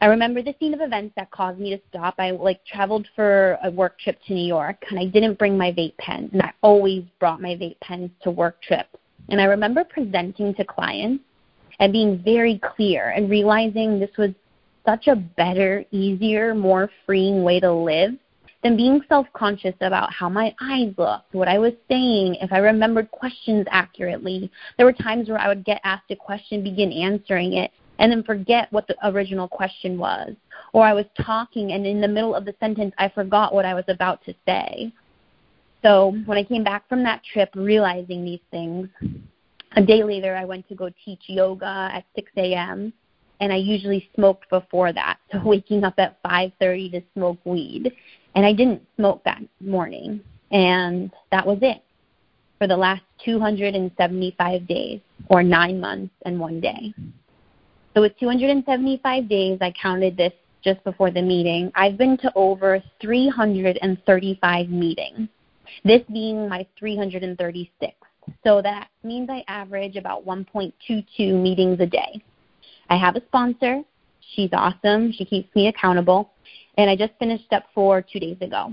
I 0.00 0.06
remember 0.06 0.42
the 0.42 0.56
scene 0.58 0.74
of 0.74 0.80
events 0.80 1.14
that 1.16 1.30
caused 1.30 1.60
me 1.60 1.70
to 1.70 1.80
stop. 1.88 2.16
I 2.18 2.32
like 2.32 2.66
traveled 2.66 3.06
for 3.14 3.56
a 3.62 3.70
work 3.70 3.98
trip 4.00 4.18
to 4.26 4.34
New 4.34 4.44
York 4.44 4.84
and 4.90 4.98
I 4.98 5.06
didn't 5.06 5.38
bring 5.38 5.56
my 5.56 5.70
vape 5.70 5.96
pen. 5.98 6.28
And 6.32 6.42
I 6.42 6.52
always 6.62 7.04
brought 7.20 7.40
my 7.40 7.50
vape 7.50 7.78
pens 7.80 8.10
to 8.22 8.32
work 8.32 8.60
trips. 8.60 8.98
And 9.28 9.40
I 9.40 9.44
remember 9.44 9.84
presenting 9.84 10.52
to 10.56 10.64
clients 10.64 11.22
and 11.78 11.92
being 11.92 12.20
very 12.22 12.58
clear 12.58 13.10
and 13.10 13.30
realizing 13.30 14.00
this 14.00 14.10
was 14.18 14.32
such 14.84 15.06
a 15.06 15.14
better, 15.14 15.84
easier, 15.92 16.56
more 16.56 16.90
freeing 17.06 17.44
way 17.44 17.60
to 17.60 17.72
live 17.72 18.14
than 18.64 18.76
being 18.76 19.02
self 19.08 19.26
conscious 19.34 19.74
about 19.82 20.12
how 20.12 20.28
my 20.28 20.52
eyes 20.60 20.92
looked, 20.96 21.32
what 21.32 21.48
I 21.48 21.58
was 21.58 21.74
saying, 21.88 22.36
if 22.40 22.50
I 22.50 22.58
remembered 22.58 23.10
questions 23.10 23.66
accurately. 23.70 24.50
There 24.76 24.86
were 24.86 24.92
times 24.92 25.28
where 25.28 25.38
I 25.38 25.48
would 25.48 25.64
get 25.64 25.82
asked 25.84 26.10
a 26.10 26.16
question, 26.16 26.64
begin 26.64 26.90
answering 26.90 27.52
it, 27.52 27.70
and 27.98 28.10
then 28.10 28.22
forget 28.22 28.72
what 28.72 28.88
the 28.88 28.96
original 29.06 29.46
question 29.46 29.98
was. 29.98 30.32
Or 30.72 30.82
I 30.82 30.94
was 30.94 31.04
talking, 31.20 31.72
and 31.72 31.86
in 31.86 32.00
the 32.00 32.08
middle 32.08 32.34
of 32.34 32.46
the 32.46 32.54
sentence, 32.58 32.94
I 32.98 33.10
forgot 33.10 33.54
what 33.54 33.66
I 33.66 33.74
was 33.74 33.84
about 33.88 34.24
to 34.24 34.34
say. 34.46 34.92
So 35.82 36.16
when 36.24 36.38
I 36.38 36.42
came 36.42 36.64
back 36.64 36.88
from 36.88 37.04
that 37.04 37.22
trip, 37.22 37.50
realizing 37.54 38.24
these 38.24 38.40
things, 38.50 38.88
a 39.76 39.82
day 39.82 40.02
later, 40.02 40.34
I 40.34 40.46
went 40.46 40.66
to 40.68 40.74
go 40.74 40.88
teach 41.04 41.20
yoga 41.26 41.90
at 41.92 42.04
6 42.14 42.32
a.m. 42.38 42.94
and 43.40 43.52
I 43.52 43.56
usually 43.56 44.08
smoked 44.14 44.48
before 44.48 44.94
that, 44.94 45.18
so 45.30 45.42
waking 45.44 45.84
up 45.84 45.94
at 45.98 46.22
5:30 46.22 46.92
to 46.92 47.02
smoke 47.12 47.38
weed, 47.44 47.92
and 48.34 48.44
I 48.44 48.52
didn't 48.52 48.82
smoke 48.96 49.22
that 49.24 49.42
morning, 49.60 50.20
and 50.50 51.10
that 51.30 51.46
was 51.46 51.58
it 51.62 51.82
for 52.58 52.66
the 52.66 52.76
last 52.76 53.02
275 53.24 54.66
days, 54.66 55.00
or 55.28 55.42
nine 55.42 55.80
months 55.80 56.14
and 56.24 56.38
one 56.38 56.60
day. 56.60 56.94
So 57.94 58.00
with 58.00 58.18
275 58.18 59.28
days, 59.28 59.58
I 59.60 59.72
counted 59.80 60.16
this 60.16 60.32
just 60.64 60.82
before 60.82 61.10
the 61.10 61.22
meeting, 61.22 61.70
I've 61.74 61.98
been 61.98 62.16
to 62.18 62.32
over 62.34 62.82
335 63.00 64.68
meetings, 64.70 65.28
this 65.84 66.00
being 66.10 66.48
my 66.48 66.66
336th. 66.80 67.68
So 68.42 68.62
that 68.62 68.88
means 69.02 69.28
I 69.30 69.44
average 69.46 69.96
about 69.96 70.26
1.22 70.26 71.40
meetings 71.40 71.78
a 71.80 71.86
day. 71.86 72.22
I 72.88 72.96
have 72.96 73.16
a 73.16 73.22
sponsor. 73.26 73.82
She's 74.34 74.48
awesome. 74.54 75.12
She 75.12 75.26
keeps 75.26 75.54
me 75.54 75.68
accountable. 75.68 76.30
And 76.76 76.90
I 76.90 76.96
just 76.96 77.12
finished 77.18 77.44
step 77.44 77.64
four 77.74 78.02
two 78.02 78.18
days 78.18 78.36
ago. 78.40 78.72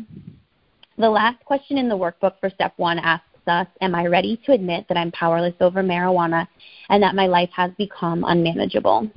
The 0.97 1.09
last 1.09 1.43
question 1.45 1.77
in 1.77 1.89
the 1.89 1.97
workbook 1.97 2.39
for 2.39 2.49
step 2.49 2.73
one 2.77 2.99
asks 2.99 3.25
us 3.47 3.67
Am 3.81 3.95
I 3.95 4.05
ready 4.05 4.39
to 4.45 4.53
admit 4.53 4.85
that 4.87 4.97
I'm 4.97 5.11
powerless 5.11 5.55
over 5.59 5.83
marijuana 5.83 6.47
and 6.89 7.01
that 7.01 7.15
my 7.15 7.27
life 7.27 7.49
has 7.55 7.71
become 7.77 8.23
unmanageable? 8.25 9.09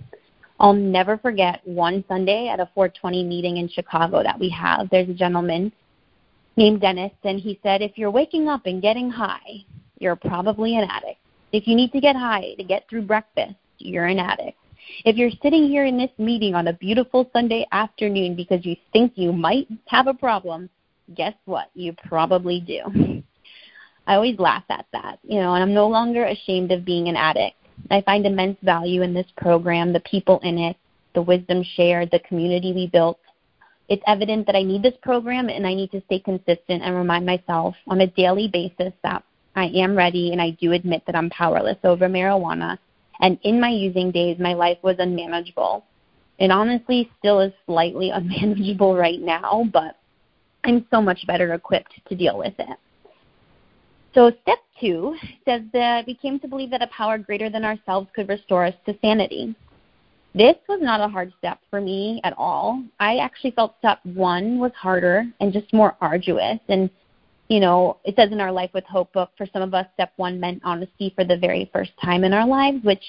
I'll 0.60 0.72
never 0.72 1.18
forget 1.18 1.60
one 1.64 2.04
Sunday 2.08 2.48
at 2.48 2.60
a 2.60 2.70
420 2.74 3.24
meeting 3.24 3.56
in 3.56 3.68
Chicago 3.68 4.22
that 4.22 4.38
we 4.38 4.48
have. 4.50 4.88
There's 4.88 5.08
a 5.08 5.14
gentleman 5.14 5.72
named 6.56 6.80
Dennis, 6.80 7.12
and 7.24 7.40
he 7.40 7.58
said, 7.62 7.82
If 7.82 7.98
you're 7.98 8.10
waking 8.10 8.48
up 8.48 8.66
and 8.66 8.80
getting 8.80 9.10
high, 9.10 9.64
you're 9.98 10.16
probably 10.16 10.76
an 10.76 10.88
addict. 10.88 11.18
If 11.52 11.66
you 11.66 11.74
need 11.74 11.92
to 11.92 12.00
get 12.00 12.16
high 12.16 12.54
to 12.56 12.64
get 12.64 12.88
through 12.88 13.02
breakfast, 13.02 13.54
you're 13.78 14.06
an 14.06 14.18
addict. 14.18 14.56
If 15.04 15.16
you're 15.16 15.30
sitting 15.42 15.68
here 15.68 15.84
in 15.84 15.98
this 15.98 16.10
meeting 16.18 16.54
on 16.54 16.68
a 16.68 16.72
beautiful 16.72 17.28
Sunday 17.32 17.66
afternoon 17.72 18.36
because 18.36 18.64
you 18.64 18.76
think 18.92 19.12
you 19.16 19.32
might 19.32 19.68
have 19.86 20.06
a 20.06 20.14
problem, 20.14 20.70
guess 21.14 21.34
what? 21.44 21.70
You 21.74 21.94
probably 22.06 22.60
do. 22.60 23.22
I 24.06 24.14
always 24.14 24.38
laugh 24.38 24.64
at 24.68 24.86
that, 24.92 25.18
you 25.22 25.40
know, 25.40 25.54
and 25.54 25.62
I'm 25.62 25.74
no 25.74 25.88
longer 25.88 26.24
ashamed 26.24 26.72
of 26.72 26.84
being 26.84 27.08
an 27.08 27.16
addict. 27.16 27.56
I 27.90 28.02
find 28.02 28.26
immense 28.26 28.58
value 28.62 29.02
in 29.02 29.14
this 29.14 29.26
program, 29.36 29.92
the 29.92 30.00
people 30.00 30.40
in 30.42 30.58
it, 30.58 30.76
the 31.14 31.22
wisdom 31.22 31.62
shared, 31.62 32.10
the 32.10 32.20
community 32.20 32.72
we 32.72 32.86
built. 32.86 33.18
It's 33.88 34.02
evident 34.06 34.46
that 34.46 34.56
I 34.56 34.62
need 34.62 34.82
this 34.82 34.96
program 35.02 35.48
and 35.48 35.66
I 35.66 35.74
need 35.74 35.90
to 35.92 36.02
stay 36.06 36.18
consistent 36.18 36.82
and 36.82 36.94
remind 36.94 37.26
myself 37.26 37.74
on 37.88 38.00
a 38.00 38.06
daily 38.06 38.48
basis 38.48 38.92
that 39.02 39.22
I 39.56 39.66
am 39.66 39.96
ready 39.96 40.32
and 40.32 40.40
I 40.40 40.50
do 40.50 40.72
admit 40.72 41.02
that 41.06 41.16
I'm 41.16 41.30
powerless 41.30 41.78
over 41.84 42.08
marijuana. 42.08 42.78
And 43.20 43.38
in 43.42 43.60
my 43.60 43.70
using 43.70 44.10
days, 44.10 44.38
my 44.38 44.54
life 44.54 44.78
was 44.82 44.96
unmanageable. 44.98 45.84
It 46.38 46.50
honestly 46.50 47.10
still 47.18 47.40
is 47.40 47.52
slightly 47.66 48.10
unmanageable 48.14 48.96
right 48.96 49.20
now, 49.20 49.64
but 49.72 49.96
I'm 50.64 50.86
so 50.90 51.00
much 51.00 51.26
better 51.26 51.52
equipped 51.54 51.92
to 52.08 52.14
deal 52.14 52.38
with 52.38 52.54
it. 52.58 52.78
So 54.14 54.30
step 54.42 54.58
two 54.80 55.16
says 55.44 55.62
that 55.72 56.06
we 56.06 56.14
came 56.14 56.38
to 56.40 56.48
believe 56.48 56.70
that 56.70 56.82
a 56.82 56.86
power 56.88 57.18
greater 57.18 57.50
than 57.50 57.64
ourselves 57.64 58.08
could 58.14 58.28
restore 58.28 58.64
us 58.64 58.74
to 58.86 58.96
sanity. 59.02 59.54
This 60.34 60.56
was 60.68 60.80
not 60.82 61.00
a 61.00 61.08
hard 61.08 61.32
step 61.38 61.58
for 61.70 61.80
me 61.80 62.20
at 62.24 62.34
all. 62.36 62.82
I 62.98 63.18
actually 63.18 63.52
felt 63.52 63.76
step 63.78 63.98
one 64.04 64.58
was 64.58 64.72
harder 64.72 65.24
and 65.40 65.52
just 65.52 65.72
more 65.72 65.96
arduous. 66.00 66.58
And, 66.68 66.90
you 67.48 67.60
know, 67.60 67.98
it 68.04 68.16
says 68.16 68.32
in 68.32 68.40
our 68.40 68.52
Life 68.52 68.70
with 68.74 68.84
Hope 68.84 69.12
book, 69.12 69.30
for 69.36 69.46
some 69.52 69.62
of 69.62 69.74
us, 69.74 69.86
step 69.94 70.12
one 70.16 70.40
meant 70.40 70.62
honesty 70.64 71.12
for 71.14 71.24
the 71.24 71.36
very 71.36 71.70
first 71.72 71.92
time 72.02 72.24
in 72.24 72.32
our 72.32 72.46
lives, 72.46 72.84
which 72.84 73.04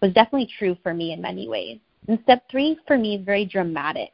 was 0.00 0.12
definitely 0.12 0.48
true 0.58 0.76
for 0.82 0.94
me 0.94 1.12
in 1.12 1.20
many 1.20 1.48
ways. 1.48 1.78
And 2.08 2.18
step 2.22 2.44
three 2.50 2.78
for 2.86 2.98
me 2.98 3.16
is 3.16 3.24
very 3.24 3.44
dramatic. 3.44 4.12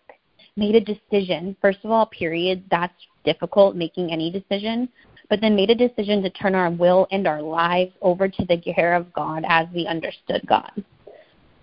Made 0.56 0.74
a 0.74 0.80
decision. 0.80 1.56
First 1.60 1.78
of 1.84 1.90
all, 1.90 2.06
period. 2.06 2.64
That's 2.70 2.94
difficult, 3.24 3.76
making 3.76 4.12
any 4.12 4.30
decision 4.30 4.88
but 5.30 5.40
then 5.40 5.56
made 5.56 5.70
a 5.70 5.74
decision 5.74 6.22
to 6.22 6.30
turn 6.30 6.54
our 6.54 6.70
will 6.70 7.06
and 7.12 7.26
our 7.26 7.40
lives 7.40 7.92
over 8.02 8.28
to 8.28 8.44
the 8.46 8.60
care 8.60 8.94
of 8.94 9.10
God 9.12 9.44
as 9.48 9.68
we 9.72 9.86
understood 9.86 10.42
God. 10.46 10.70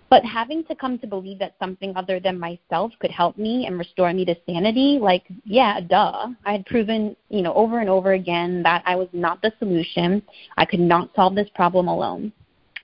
But 0.10 0.24
having 0.24 0.64
to 0.66 0.76
come 0.76 0.98
to 1.00 1.08
believe 1.08 1.40
that 1.40 1.56
something 1.60 1.96
other 1.96 2.20
than 2.20 2.40
myself 2.40 2.94
could 3.00 3.12
help 3.12 3.38
me 3.38 3.66
and 3.66 3.78
restore 3.78 4.14
me 4.14 4.24
to 4.26 4.36
sanity, 4.46 5.00
like, 5.02 5.26
yeah, 5.44 5.82
duh. 5.82 6.30
I 6.46 6.54
had 6.54 6.66
proven, 6.66 7.16
you 7.30 7.42
know, 7.42 7.54
over 7.54 7.80
and 7.80 7.90
over 7.90 8.14
again 8.14 8.64
that 8.64 8.84
I 8.86 8.96
was 8.96 9.10
not 9.12 9.42
the 9.42 9.52
solution. 9.60 10.22
I 10.56 10.66
could 10.66 10.80
not 10.80 11.12
solve 11.16 11.36
this 11.36 11.50
problem 11.56 11.88
alone. 11.90 12.32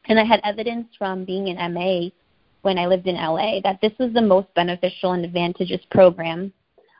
And 0.07 0.19
I 0.19 0.25
had 0.25 0.41
evidence 0.43 0.87
from 0.97 1.23
being 1.23 1.47
in 1.47 1.73
MA 1.73 2.09
when 2.63 2.77
I 2.77 2.87
lived 2.87 3.07
in 3.07 3.15
LA 3.15 3.61
that 3.63 3.79
this 3.81 3.93
was 3.99 4.11
the 4.13 4.21
most 4.21 4.53
beneficial 4.53 5.13
and 5.13 5.23
advantageous 5.23 5.81
program 5.91 6.51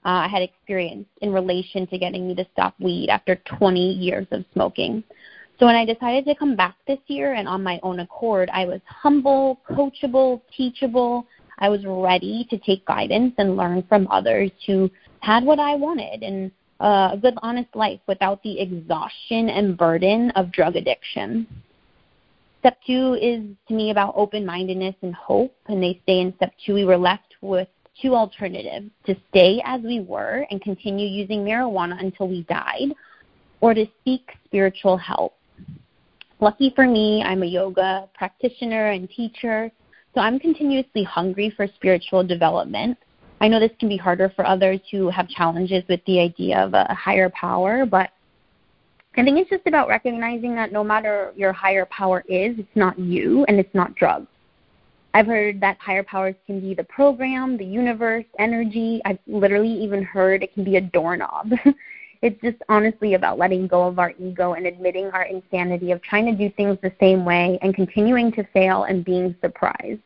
uh, 0.06 0.24
I 0.26 0.28
had 0.28 0.42
experienced 0.42 1.10
in 1.22 1.32
relation 1.32 1.88
to 1.88 1.98
getting 1.98 2.28
me 2.28 2.36
to 2.36 2.46
stop 2.52 2.76
weed 2.80 3.10
after 3.10 3.36
20 3.58 3.80
years 3.94 4.28
of 4.32 4.44
smoking. 4.54 5.04
So 5.64 5.68
when 5.68 5.78
I 5.78 5.86
decided 5.86 6.26
to 6.26 6.36
come 6.36 6.58
back 6.58 6.76
this 6.88 7.00
year 7.08 7.36
and 7.36 7.48
on 7.48 7.64
my 7.64 7.80
own 7.84 8.02
accord, 8.02 8.50
I 8.52 8.66
was 8.66 8.82
humble, 8.86 9.62
coachable, 9.70 10.42
teachable. 10.58 11.26
I 11.58 11.70
was 11.70 11.86
ready 11.86 12.46
to 12.50 12.58
take 12.58 12.86
guidance 12.86 13.34
and 13.38 13.56
learn 13.56 13.82
from 13.88 14.06
others 14.12 14.52
who 14.68 14.92
had 15.22 15.46
what 15.46 15.60
I 15.60 15.76
wanted 15.76 16.22
and 16.22 16.52
uh, 16.82 17.12
a 17.14 17.18
good, 17.18 17.36
honest 17.42 17.74
life 17.76 18.02
without 18.08 18.44
the 18.44 18.60
exhaustion 18.60 19.48
and 19.48 19.78
burden 19.78 20.32
of 20.32 20.52
drug 20.52 20.76
addiction. 20.76 21.48
Step 22.60 22.78
two 22.86 23.14
is 23.22 23.42
to 23.70 23.74
me 23.74 23.90
about 23.90 24.16
open 24.18 24.46
mindedness 24.46 24.96
and 25.02 25.16
hope, 25.16 25.56
and 25.68 25.82
they 25.82 26.02
say 26.06 26.20
in 26.20 26.34
step 26.36 26.52
two 26.66 26.74
we 26.74 26.84
were 26.84 26.98
left 26.98 27.36
with 27.40 27.70
two 28.02 28.16
alternatives 28.16 28.90
to 29.06 29.16
stay 29.30 29.62
as 29.64 29.80
we 29.82 30.02
were 30.02 30.46
and 30.52 30.62
continue 30.62 31.08
using 31.08 31.40
marijuana 31.46 31.98
until 32.02 32.28
we 32.28 32.44
died, 32.50 32.94
or 33.62 33.74
to 33.74 33.86
seek 34.04 34.30
spiritual 34.44 34.98
help. 34.98 35.36
Lucky 36.44 36.74
for 36.76 36.86
me, 36.86 37.24
I'm 37.24 37.42
a 37.42 37.46
yoga 37.46 38.10
practitioner 38.14 38.90
and 38.92 39.10
teacher, 39.10 39.72
so 40.14 40.20
I'm 40.20 40.40
continuously 40.40 41.02
hungry 41.02 41.54
for 41.56 41.68
spiritual 41.68 42.22
development. 42.22 42.98
I 43.40 43.48
know 43.48 43.62
this 43.62 43.72
can 43.80 43.88
be 43.88 43.96
harder 43.96 44.30
for 44.36 44.46
others 44.46 44.82
who 44.92 45.10
have 45.10 45.30
challenges 45.30 45.86
with 45.88 46.02
the 46.06 46.20
idea 46.20 46.60
of 46.60 46.74
a 46.74 46.94
higher 46.94 47.30
power, 47.30 47.86
but 47.86 48.10
I 49.16 49.24
think 49.24 49.40
it's 49.40 49.50
just 49.52 49.66
about 49.68 49.88
recognizing 49.88 50.54
that 50.56 50.74
no 50.74 50.84
matter 50.84 51.32
your 51.38 51.54
higher 51.54 51.86
power 51.86 52.26
is, 52.28 52.60
it's 52.60 52.76
not 52.76 53.00
you 53.00 53.46
and 53.48 53.58
it's 53.58 53.74
not 53.74 53.96
drugs. 53.96 54.28
I've 55.14 55.28
heard 55.28 55.62
that 55.62 55.78
higher 55.80 56.04
powers 56.04 56.36
can 56.46 56.60
be 56.60 56.74
the 56.74 56.84
program, 56.84 57.56
the 57.56 57.64
universe, 57.64 58.26
energy. 58.38 59.02
I've 59.06 59.20
literally 59.28 59.72
even 59.72 60.04
heard 60.04 60.44
it 60.44 60.54
can 60.54 60.66
be 60.66 60.76
a 60.76 60.82
doorknob. 60.82 61.54
it's 62.24 62.42
just 62.42 62.56
honestly 62.70 63.16
about 63.16 63.38
letting 63.38 63.68
go 63.68 63.84
of 63.84 64.00
our 64.00 64.14
ego 64.18 64.54
and 64.54 64.66
admitting 64.66 65.08
our 65.08 65.24
insanity 65.24 65.92
of 65.92 66.02
trying 66.02 66.26
to 66.26 66.32
do 66.32 66.50
things 66.56 66.78
the 66.82 66.94
same 66.98 67.26
way 67.26 67.60
and 67.62 67.76
continuing 67.76 68.32
to 68.32 68.46
fail 68.54 68.86
and 68.86 69.04
being 69.04 69.36
surprised. 69.42 70.00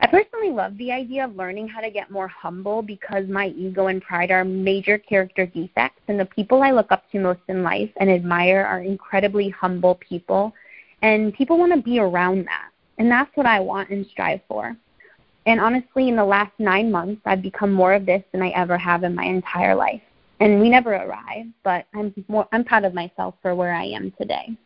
I 0.00 0.06
personally 0.06 0.50
love 0.50 0.78
the 0.78 0.92
idea 0.92 1.24
of 1.24 1.34
learning 1.34 1.66
how 1.66 1.80
to 1.80 1.90
get 1.90 2.12
more 2.12 2.28
humble 2.28 2.80
because 2.80 3.28
my 3.28 3.48
ego 3.48 3.88
and 3.88 4.00
pride 4.00 4.30
are 4.30 4.44
major 4.44 4.96
character 4.96 5.46
defects, 5.46 6.02
and 6.06 6.20
the 6.20 6.26
people 6.26 6.62
I 6.62 6.70
look 6.70 6.92
up 6.92 7.10
to 7.10 7.18
most 7.18 7.40
in 7.48 7.64
life 7.64 7.90
and 7.96 8.08
admire 8.08 8.64
are 8.64 8.80
incredibly 8.80 9.48
humble 9.48 9.96
people, 9.96 10.54
and 11.02 11.34
people 11.34 11.58
want 11.58 11.72
to 11.72 11.82
be 11.82 11.98
around 11.98 12.46
that. 12.46 12.68
And 12.98 13.10
that's 13.10 13.36
what 13.36 13.46
I 13.46 13.58
want 13.58 13.90
and 13.90 14.06
strive 14.06 14.42
for. 14.46 14.76
And 15.46 15.58
honestly, 15.58 16.08
in 16.08 16.14
the 16.14 16.24
last 16.24 16.52
nine 16.60 16.92
months, 16.92 17.22
I've 17.24 17.42
become 17.42 17.72
more 17.72 17.94
of 17.94 18.06
this 18.06 18.22
than 18.30 18.42
I 18.42 18.50
ever 18.50 18.78
have 18.78 19.02
in 19.02 19.14
my 19.14 19.24
entire 19.24 19.74
life. 19.74 20.02
And 20.40 20.60
we 20.60 20.68
never 20.68 20.94
arrive, 20.94 21.46
but 21.62 21.86
I'm 21.94 22.12
more 22.28 22.48
I'm 22.52 22.64
proud 22.64 22.84
of 22.84 22.94
myself 22.94 23.34
for 23.40 23.54
where 23.54 23.74
I 23.74 23.84
am 23.84 24.12
today. 24.18 24.56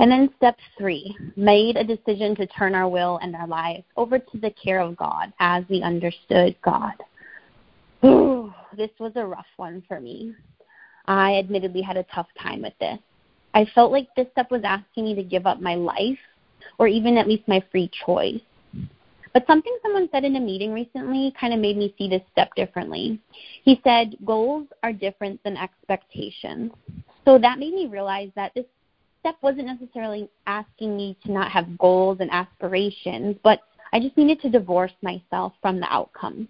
And 0.00 0.12
then 0.12 0.30
step 0.36 0.56
three, 0.76 1.16
made 1.36 1.76
a 1.76 1.82
decision 1.82 2.36
to 2.36 2.46
turn 2.46 2.74
our 2.74 2.88
will 2.88 3.18
and 3.20 3.34
our 3.34 3.48
lives 3.48 3.82
over 3.96 4.18
to 4.18 4.38
the 4.38 4.50
care 4.50 4.80
of 4.80 4.96
God 4.96 5.32
as 5.40 5.64
we 5.68 5.82
understood 5.82 6.54
God. 6.62 6.92
Ooh, 8.04 8.54
this 8.76 8.90
was 9.00 9.12
a 9.16 9.26
rough 9.26 9.46
one 9.56 9.82
for 9.88 9.98
me. 9.98 10.34
I 11.06 11.36
admittedly 11.38 11.82
had 11.82 11.96
a 11.96 12.04
tough 12.14 12.28
time 12.40 12.62
with 12.62 12.74
this. 12.78 12.98
I 13.54 13.64
felt 13.74 13.90
like 13.90 14.08
this 14.14 14.28
step 14.32 14.52
was 14.52 14.62
asking 14.62 15.04
me 15.04 15.14
to 15.16 15.22
give 15.24 15.46
up 15.46 15.60
my 15.60 15.74
life 15.74 16.18
or 16.78 16.86
even 16.86 17.16
at 17.16 17.26
least 17.26 17.48
my 17.48 17.62
free 17.72 17.90
choice. 18.06 18.40
But 19.38 19.46
something 19.46 19.78
someone 19.82 20.08
said 20.10 20.24
in 20.24 20.34
a 20.34 20.40
meeting 20.40 20.72
recently 20.72 21.32
kind 21.38 21.54
of 21.54 21.60
made 21.60 21.76
me 21.76 21.94
see 21.96 22.08
this 22.08 22.22
step 22.32 22.52
differently. 22.56 23.20
He 23.62 23.80
said, 23.84 24.16
Goals 24.24 24.66
are 24.82 24.92
different 24.92 25.40
than 25.44 25.56
expectations. 25.56 26.72
So 27.24 27.38
that 27.38 27.60
made 27.60 27.72
me 27.72 27.86
realize 27.86 28.30
that 28.34 28.52
this 28.56 28.64
step 29.20 29.36
wasn't 29.40 29.66
necessarily 29.66 30.28
asking 30.48 30.96
me 30.96 31.16
to 31.24 31.30
not 31.30 31.52
have 31.52 31.78
goals 31.78 32.16
and 32.18 32.32
aspirations, 32.32 33.36
but 33.44 33.60
I 33.92 34.00
just 34.00 34.16
needed 34.16 34.40
to 34.40 34.50
divorce 34.50 34.90
myself 35.02 35.52
from 35.62 35.78
the 35.78 35.86
outcomes. 35.86 36.48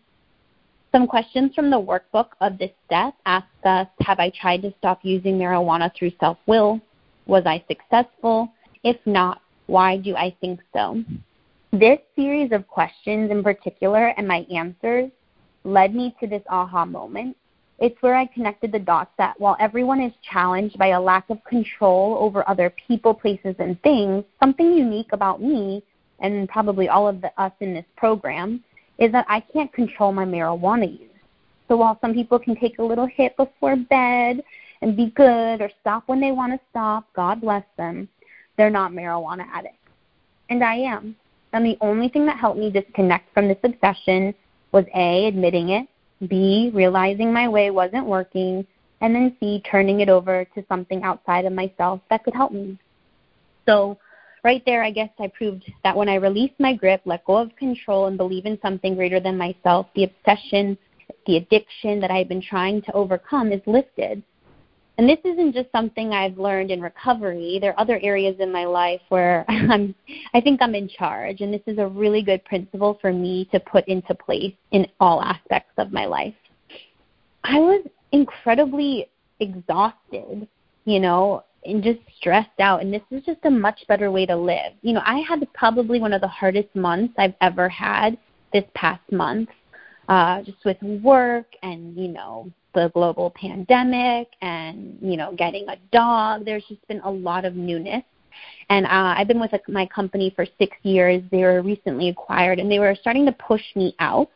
Some 0.91 1.07
questions 1.07 1.55
from 1.55 1.69
the 1.69 1.77
workbook 1.77 2.29
of 2.41 2.57
this 2.57 2.73
step 2.87 3.13
ask 3.27 3.49
us 3.65 3.87
Have 4.01 4.19
I 4.19 4.31
tried 4.31 4.63
to 4.63 4.73
stop 4.79 5.01
using 5.03 5.37
marijuana 5.37 5.95
through 5.95 6.13
self 6.19 6.39
will? 6.47 6.81
Was 7.27 7.43
I 7.45 7.63
successful? 7.69 8.51
If 8.83 8.97
not, 9.05 9.43
why 9.67 9.99
do 9.99 10.17
I 10.17 10.35
think 10.41 10.61
so? 10.73 11.05
This 11.73 11.99
series 12.17 12.51
of 12.53 12.67
questions 12.67 13.31
in 13.31 13.43
particular 13.43 14.15
and 14.17 14.27
my 14.27 14.47
answers 14.51 15.11
led 15.65 15.95
me 15.95 16.17
to 16.19 16.27
this 16.27 16.43
aha 16.49 16.87
moment. 16.87 17.37
It's 17.79 18.01
where 18.01 18.17
I 18.17 18.25
connected 18.25 18.73
the 18.73 18.79
dots 18.79 19.11
that 19.19 19.39
while 19.39 19.55
everyone 19.61 20.01
is 20.01 20.13
challenged 20.23 20.79
by 20.79 20.89
a 20.89 21.01
lack 21.01 21.29
of 21.29 21.45
control 21.45 22.17
over 22.19 22.49
other 22.49 22.73
people, 22.87 23.13
places, 23.13 23.55
and 23.59 23.81
things, 23.83 24.25
something 24.41 24.73
unique 24.73 25.13
about 25.13 25.43
me 25.43 25.83
and 26.21 26.49
probably 26.49 26.89
all 26.89 27.07
of 27.07 27.21
the, 27.21 27.31
us 27.41 27.53
in 27.61 27.75
this 27.75 27.85
program, 27.99 28.65
is 28.99 29.13
that 29.13 29.27
I 29.29 29.41
can't 29.41 29.73
control 29.75 30.11
my 30.11 30.25
marijuana 30.25 30.91
use. 30.91 31.11
So 31.69 31.77
while 31.77 31.99
some 32.01 32.15
people 32.15 32.39
can 32.39 32.57
take 32.57 32.79
a 32.79 32.83
little 32.83 33.07
hit 33.07 33.37
before 33.37 33.77
bed 33.77 34.43
and 34.81 34.97
be 34.97 35.13
good 35.15 35.61
or 35.61 35.71
stop 35.83 36.05
when 36.07 36.19
they 36.19 36.33
want 36.33 36.55
to 36.55 36.61
stop, 36.71 37.05
God 37.15 37.43
bless 37.43 37.65
them, 37.77 38.09
they're 38.57 38.71
not 38.71 38.91
marijuana 38.91 39.45
addicts. 39.53 39.77
And 40.49 40.65
I 40.65 40.77
am. 40.77 41.15
And 41.53 41.65
the 41.65 41.79
only 41.81 42.09
thing 42.09 42.27
that 42.27 42.39
helped 42.39 42.59
me 42.59 42.71
disconnect 42.71 43.33
from 43.33 43.49
this 43.49 43.59
obsession 43.65 44.35
was 44.73 44.85
A, 44.95 45.27
admitting 45.27 45.71
it, 45.71 45.89
B, 46.29 46.71
realizing 46.75 47.33
my 47.33 47.49
way 47.49 47.71
wasn't 47.71 48.07
working, 48.07 48.67
and 49.01 49.15
then 49.15 49.37
C, 49.41 49.63
turning 49.71 50.01
it 50.01 50.09
over 50.09 50.45
to 50.55 50.65
something 50.69 51.03
outside 51.05 51.45
of 51.45 51.53
myself 51.53 52.01
that 52.11 52.25
could 52.25 52.35
help 52.35 52.53
me. 52.53 52.79
So, 53.67 53.99
right 54.45 54.63
there, 54.67 54.83
I 54.83 54.91
guess 54.91 55.11
I 55.19 55.29
proved 55.29 55.65
that 55.85 55.97
when 55.97 56.09
I 56.09 56.17
release 56.17 56.53
my 56.59 56.75
grip, 56.75 57.01
let 57.05 57.25
go 57.25 57.37
of 57.37 57.55
control, 57.57 58.07
and 58.07 58.17
believe 58.17 58.47
in 58.47 58.59
something 58.61 58.95
greater 58.95 59.21
than 59.21 59.39
myself, 59.39 59.87
the 59.95 60.05
obsession, 60.05 60.77
the 61.27 61.37
addiction 61.37 62.01
that 62.01 62.11
I've 62.11 62.29
been 62.29 62.43
trying 62.43 62.83
to 62.83 62.93
overcome 62.93 63.53
is 63.53 63.63
lifted. 63.67 64.23
And 64.99 65.09
this 65.09 65.19
isn't 65.25 65.55
just 65.55 65.71
something 65.71 66.13
I've 66.13 66.39
learned 66.39 66.73
in 66.73 66.83
recovery. 66.83 67.59
There 67.61 67.71
are 67.71 67.81
other 67.81 68.01
areas 68.03 68.35
in 68.41 68.51
my 68.51 68.65
life 68.65 69.01
where 69.11 69.45
I'm 69.49 69.95
I 70.35 70.41
think 70.41 70.61
I'm 70.61 70.75
in 70.75 70.89
charge 70.89 71.41
and 71.41 71.55
this 71.55 71.63
is 71.67 71.79
a 71.79 71.87
really 71.87 72.21
good 72.21 72.45
principle 72.45 72.99
for 73.01 73.13
me 73.13 73.49
to 73.53 73.61
put 73.61 73.87
into 73.87 74.15
place 74.15 74.55
in 74.73 74.87
all 74.99 75.23
aspects 75.23 75.73
of 75.79 75.93
my 75.93 76.07
life. 76.07 76.35
I 77.45 77.61
was 77.61 77.87
incredibly 78.11 79.09
exhausted, 79.39 80.49
you 80.85 80.99
know, 80.99 81.45
and 81.65 81.83
just 81.83 82.01
stressed 82.19 82.59
out 82.59 82.83
and 82.83 82.93
this 82.93 83.03
is 83.13 83.25
just 83.25 83.39
a 83.45 83.51
much 83.51 83.79
better 83.87 84.11
way 84.11 84.27
to 84.27 84.37
live. 84.37 84.73
You 84.83 84.95
know, 84.95 85.03
I 85.07 85.19
had 85.29 85.47
probably 85.55 86.01
one 86.01 86.13
of 86.13 86.21
the 86.21 86.29
hardest 86.29 86.75
months 86.75 87.15
I've 87.19 87.35
ever 87.41 87.69
had 87.69 88.19
this 88.53 88.65
past 88.75 89.13
month. 89.13 89.49
Uh 90.09 90.43
just 90.43 90.65
with 90.65 90.83
work 90.83 91.47
and, 91.63 91.97
you 91.97 92.09
know, 92.09 92.51
the 92.79 92.91
global 92.91 93.31
pandemic 93.31 94.29
and, 94.41 94.97
you 95.03 95.17
know, 95.17 95.35
getting 95.37 95.69
a 95.69 95.77
dog. 95.91 96.45
There's 96.45 96.65
just 96.69 96.87
been 96.87 97.01
a 97.01 97.11
lot 97.11 97.45
of 97.45 97.57
newness. 97.57 98.05
And 98.71 98.87
uh, 98.87 99.15
I've 99.17 99.27
been 99.27 99.41
with 99.41 99.53
a, 99.53 99.61
my 99.69 99.87
company 99.87 100.33
for 100.37 100.47
six 100.59 100.77
years. 100.83 101.23
They 101.33 101.43
were 101.43 101.61
recently 101.63 102.09
acquired, 102.09 102.61
and 102.61 102.71
they 102.71 102.79
were 102.79 102.95
starting 103.01 103.27
to 103.27 103.33
push 103.33 103.63
me 103.75 103.97
out. 103.99 104.31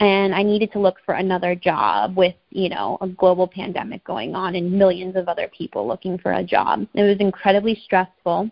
And 0.00 0.34
I 0.34 0.42
needed 0.42 0.72
to 0.72 0.78
look 0.78 0.96
for 1.06 1.14
another 1.14 1.54
job 1.54 2.16
with, 2.16 2.34
you 2.50 2.68
know, 2.68 2.98
a 3.00 3.08
global 3.08 3.46
pandemic 3.46 4.04
going 4.04 4.34
on 4.34 4.56
and 4.56 4.72
millions 4.72 5.16
of 5.16 5.28
other 5.28 5.48
people 5.56 5.86
looking 5.86 6.18
for 6.18 6.32
a 6.32 6.44
job. 6.44 6.86
It 6.94 7.02
was 7.02 7.18
incredibly 7.18 7.80
stressful. 7.84 8.50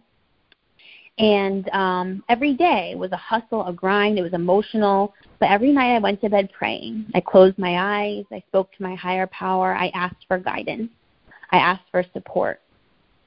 And 1.18 1.68
um, 1.70 2.24
every 2.28 2.54
day 2.54 2.94
was 2.96 3.10
a 3.12 3.16
hustle, 3.16 3.66
a 3.66 3.72
grind. 3.72 4.18
It 4.18 4.22
was 4.22 4.34
emotional. 4.34 5.14
But 5.40 5.50
every 5.50 5.72
night 5.72 5.96
I 5.96 5.98
went 5.98 6.20
to 6.20 6.28
bed 6.28 6.50
praying. 6.56 7.06
I 7.14 7.20
closed 7.20 7.58
my 7.58 8.02
eyes. 8.02 8.24
I 8.32 8.42
spoke 8.48 8.70
to 8.76 8.82
my 8.82 8.94
higher 8.94 9.26
power. 9.26 9.74
I 9.74 9.88
asked 9.88 10.24
for 10.28 10.38
guidance. 10.38 10.90
I 11.50 11.58
asked 11.58 11.84
for 11.90 12.04
support. 12.12 12.60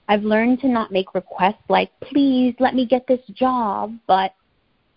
I've 0.08 0.24
learned 0.24 0.60
to 0.62 0.68
not 0.68 0.92
make 0.92 1.16
requests 1.16 1.64
like, 1.70 1.92
please 2.02 2.54
let 2.60 2.76
me 2.76 2.86
get 2.86 3.08
this 3.08 3.22
job, 3.34 3.94
but 4.08 4.34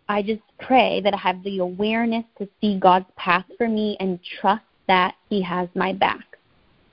I 0.08 0.22
just 0.22 0.42
pray 0.60 1.00
that 1.02 1.14
I 1.14 1.18
have 1.18 1.42
the 1.44 1.58
awareness 1.58 2.24
to 2.38 2.48
see 2.60 2.78
God's 2.78 3.06
path 3.16 3.44
for 3.56 3.68
me 3.68 3.96
and 4.00 4.18
trust 4.40 4.64
that 4.88 5.14
He 5.30 5.40
has 5.42 5.68
my 5.74 5.92
back. 5.92 6.24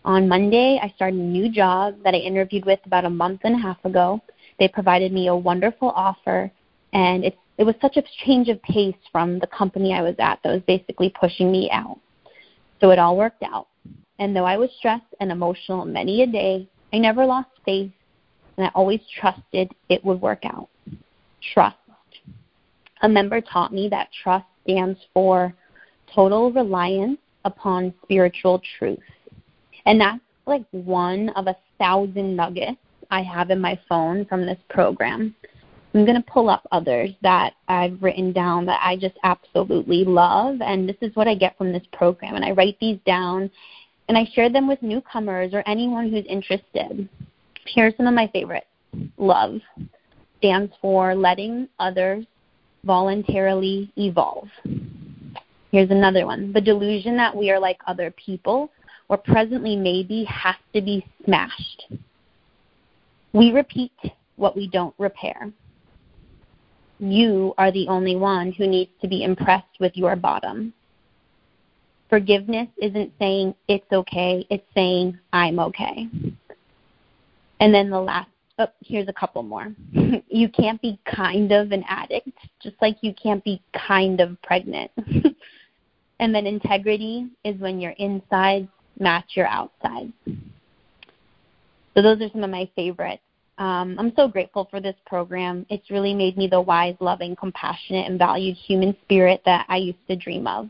On 0.06 0.28
Monday, 0.28 0.80
I 0.82 0.94
started 0.96 1.20
a 1.20 1.24
new 1.24 1.52
job 1.52 1.96
that 2.04 2.14
I 2.16 2.18
interviewed 2.18 2.66
with 2.66 2.80
about 2.86 3.06
a 3.06 3.10
month 3.10 3.42
and 3.44 3.56
a 3.56 3.60
half 3.60 3.84
ago. 3.86 4.22
They 4.62 4.68
provided 4.68 5.12
me 5.12 5.28
a 5.28 5.36
wonderful 5.36 5.90
offer, 5.90 6.52
and 6.94 7.26
it's 7.26 7.36
it 7.58 7.64
was 7.64 7.74
such 7.82 7.98
a 7.98 8.04
change 8.24 8.48
of 8.48 8.62
pace 8.62 8.94
from 9.12 9.40
the 9.40 9.48
company 9.48 9.92
I 9.92 10.04
was 10.04 10.14
at 10.20 10.38
that 10.44 10.52
was 10.52 10.62
basically 10.68 11.12
pushing 11.20 11.52
me 11.52 11.68
out. 11.72 12.00
So 12.80 12.92
it 12.92 13.00
all 13.00 13.18
worked 13.18 13.42
out. 13.42 13.70
And 14.20 14.36
though 14.36 14.46
I 14.46 14.58
was 14.58 14.70
stressed 14.78 15.16
and 15.20 15.32
emotional 15.32 15.84
many 15.84 16.22
a 16.22 16.28
day, 16.28 16.70
I 16.94 17.00
never 17.00 17.26
lost 17.26 17.50
faith 17.66 17.92
and 18.56 18.68
I 18.68 18.70
always 18.76 19.00
trusted 19.20 19.74
it 19.90 20.06
would 20.06 20.22
work 20.22 20.46
out. 20.46 20.70
Trust. 21.56 21.78
A 23.02 23.10
member 23.10 23.42
taught 23.42 23.74
me 23.74 23.90
that 23.90 24.10
trust 24.22 24.46
stands 24.64 25.00
for 25.12 25.56
total 26.14 26.52
reliance 26.52 27.18
upon 27.46 27.96
spiritual 28.04 28.62
truth. 28.78 29.00
And 29.88 30.00
that's 30.00 30.22
like 30.46 30.66
one 30.70 31.30
of 31.30 31.48
a 31.48 31.58
thousand 31.80 32.36
nuggets 32.36 32.78
I 33.12 33.22
have 33.22 33.52
in 33.52 33.60
my 33.60 33.80
phone 33.88 34.26
from 34.26 34.46
this 34.46 34.58
program. 34.70 35.36
I'm 35.94 36.06
going 36.06 36.22
to 36.22 36.32
pull 36.32 36.50
up 36.50 36.66
others 36.72 37.10
that 37.22 37.54
I've 37.68 38.02
written 38.02 38.32
down 38.32 38.66
that 38.66 38.80
I 38.82 38.96
just 38.96 39.18
absolutely 39.24 40.06
love, 40.06 40.62
and 40.62 40.88
this 40.88 40.96
is 41.02 41.14
what 41.16 41.28
I 41.28 41.36
get 41.36 41.58
from 41.58 41.74
this 41.74 41.84
program. 41.92 42.36
And 42.36 42.46
I 42.46 42.52
write 42.52 42.78
these 42.80 42.98
down 43.06 43.52
and 44.08 44.18
I 44.18 44.26
share 44.34 44.50
them 44.50 44.68
with 44.68 44.82
newcomers 44.82 45.54
or 45.54 45.64
anyone 45.68 46.10
who's 46.10 46.26
interested. 46.28 47.08
Here 47.66 47.88
are 47.88 47.94
some 47.96 48.08
of 48.08 48.14
my 48.14 48.28
favorites. 48.28 48.68
Love 49.18 49.60
stands 50.38 50.74
for 50.82 51.14
letting 51.14 51.68
others 51.80 52.26
voluntarily 52.84 53.92
evolve. 53.98 54.48
Here's 55.72 55.92
another 55.92 56.26
one. 56.26 56.52
The 56.52 56.62
delusion 56.62 57.16
that 57.18 57.36
we 57.36 57.52
are 57.52 57.60
like 57.60 57.80
other 57.88 58.12
people 58.12 58.72
or 59.08 59.18
presently 59.18 59.76
maybe 59.76 60.26
has 60.26 60.56
to 60.74 60.82
be 60.82 61.06
smashed. 61.26 61.88
We 63.34 63.52
repeat 63.52 63.94
what 64.36 64.56
we 64.56 64.68
don't 64.68 64.96
repair 64.98 65.52
you 67.02 67.54
are 67.58 67.72
the 67.72 67.88
only 67.88 68.16
one 68.16 68.52
who 68.52 68.68
needs 68.68 68.92
to 69.02 69.08
be 69.08 69.24
impressed 69.24 69.80
with 69.80 69.98
your 69.98 70.16
bottom. 70.16 70.72
Forgiveness 72.10 72.68
isn't 72.82 73.12
saying 73.18 73.56
it's 73.68 73.92
okay, 73.92 74.46
it's 74.50 74.68
saying 74.76 75.18
I'm 75.34 75.60
okay. 75.60 76.08
And 77.60 77.74
then 77.74 77.90
the 77.90 78.00
last, 78.00 78.30
oh, 78.60 78.68
here's 78.82 79.08
a 79.08 79.14
couple 79.14 79.42
more. 79.44 79.74
you 80.28 80.50
can't 80.50 80.82
be 80.82 81.00
kind 81.06 81.52
of 81.52 81.72
an 81.72 81.84
addict, 81.88 82.38
just 82.62 82.76
like 82.82 82.98
you 83.02 83.14
can't 83.16 83.44
be 83.44 83.62
kind 83.74 84.20
of 84.20 84.40
pregnant. 84.44 84.92
and 86.20 86.36
then 86.36 86.46
integrity 86.46 87.28
is 87.44 87.60
when 87.60 87.80
your 87.80 87.94
insides 87.98 88.68
match 89.00 89.32
your 89.36 89.48
outsides. 89.48 90.14
So 91.94 92.02
those 92.02 92.22
are 92.22 92.30
some 92.32 92.44
of 92.44 92.50
my 92.50 92.70
favorites. 92.76 93.24
Um, 93.58 93.96
I'm 94.00 94.14
so 94.16 94.28
grateful 94.28 94.68
for 94.72 94.80
this 94.80 94.96
program. 95.06 95.66
It's 95.70 95.92
really 95.92 96.14
made 96.14 96.38
me 96.38 96.48
the 96.48 96.62
wise, 96.62 96.96
loving, 97.00 97.36
compassionate, 97.36 98.10
and 98.10 98.18
valued 98.18 98.56
human 98.56 98.96
spirit 99.04 99.42
that 99.46 99.66
I 99.70 99.78
used 99.78 100.00
to 100.08 100.16
dream 100.16 100.48
of. 100.48 100.70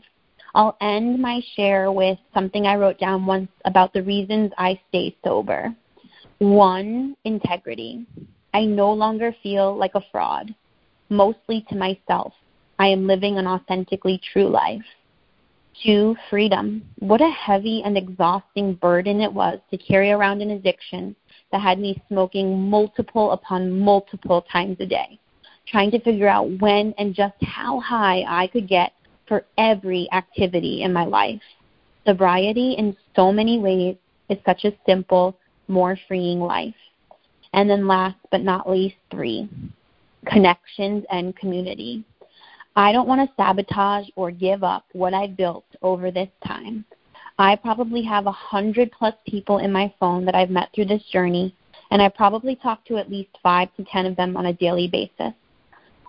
I'll 0.54 0.76
end 0.80 1.20
my 1.20 1.40
share 1.56 1.90
with 1.90 2.18
something 2.34 2.66
I 2.66 2.76
wrote 2.76 2.98
down 2.98 3.24
once 3.24 3.48
about 3.64 3.92
the 3.92 4.02
reasons 4.02 4.52
I 4.58 4.78
stay 4.88 5.16
sober. 5.24 5.74
One, 6.38 7.16
integrity. 7.24 8.04
I 8.52 8.66
no 8.66 8.92
longer 8.92 9.34
feel 9.42 9.74
like 9.74 9.94
a 9.94 10.04
fraud, 10.12 10.54
mostly 11.08 11.64
to 11.70 11.76
myself. 11.76 12.34
I 12.78 12.88
am 12.88 13.06
living 13.06 13.38
an 13.38 13.46
authentically 13.46 14.20
true 14.32 14.48
life. 14.48 14.84
Two, 15.80 16.16
freedom. 16.28 16.82
What 16.98 17.20
a 17.20 17.30
heavy 17.30 17.82
and 17.84 17.96
exhausting 17.96 18.74
burden 18.74 19.20
it 19.20 19.32
was 19.32 19.58
to 19.70 19.78
carry 19.78 20.10
around 20.10 20.42
an 20.42 20.50
addiction 20.50 21.16
that 21.50 21.60
had 21.60 21.78
me 21.78 22.02
smoking 22.08 22.68
multiple 22.68 23.32
upon 23.32 23.78
multiple 23.78 24.44
times 24.52 24.76
a 24.80 24.86
day, 24.86 25.18
trying 25.66 25.90
to 25.92 26.00
figure 26.00 26.28
out 26.28 26.60
when 26.60 26.94
and 26.98 27.14
just 27.14 27.34
how 27.42 27.80
high 27.80 28.24
I 28.28 28.48
could 28.48 28.68
get 28.68 28.92
for 29.26 29.44
every 29.56 30.08
activity 30.12 30.82
in 30.82 30.92
my 30.92 31.04
life. 31.04 31.42
Sobriety, 32.06 32.72
in 32.72 32.96
so 33.16 33.32
many 33.32 33.58
ways, 33.58 33.96
is 34.28 34.38
such 34.44 34.64
a 34.64 34.76
simple, 34.86 35.38
more 35.68 35.96
freeing 36.06 36.40
life. 36.40 36.74
And 37.54 37.68
then, 37.68 37.86
last 37.86 38.18
but 38.30 38.42
not 38.42 38.68
least, 38.68 38.96
three 39.10 39.48
connections 40.26 41.04
and 41.10 41.36
community. 41.36 42.04
I 42.74 42.92
don't 42.92 43.08
want 43.08 43.28
to 43.28 43.34
sabotage 43.36 44.08
or 44.16 44.30
give 44.30 44.64
up 44.64 44.86
what 44.92 45.12
I've 45.12 45.36
built 45.36 45.66
over 45.82 46.10
this 46.10 46.30
time. 46.46 46.84
I 47.38 47.56
probably 47.56 48.02
have 48.02 48.26
a 48.26 48.32
hundred 48.32 48.92
plus 48.92 49.14
people 49.26 49.58
in 49.58 49.72
my 49.72 49.92
phone 50.00 50.24
that 50.24 50.34
I've 50.34 50.50
met 50.50 50.70
through 50.74 50.86
this 50.86 51.02
journey, 51.12 51.54
and 51.90 52.00
I 52.00 52.08
probably 52.08 52.56
talk 52.56 52.84
to 52.86 52.96
at 52.96 53.10
least 53.10 53.30
five 53.42 53.68
to 53.76 53.84
ten 53.84 54.06
of 54.06 54.16
them 54.16 54.36
on 54.36 54.46
a 54.46 54.52
daily 54.54 54.88
basis. 54.88 55.34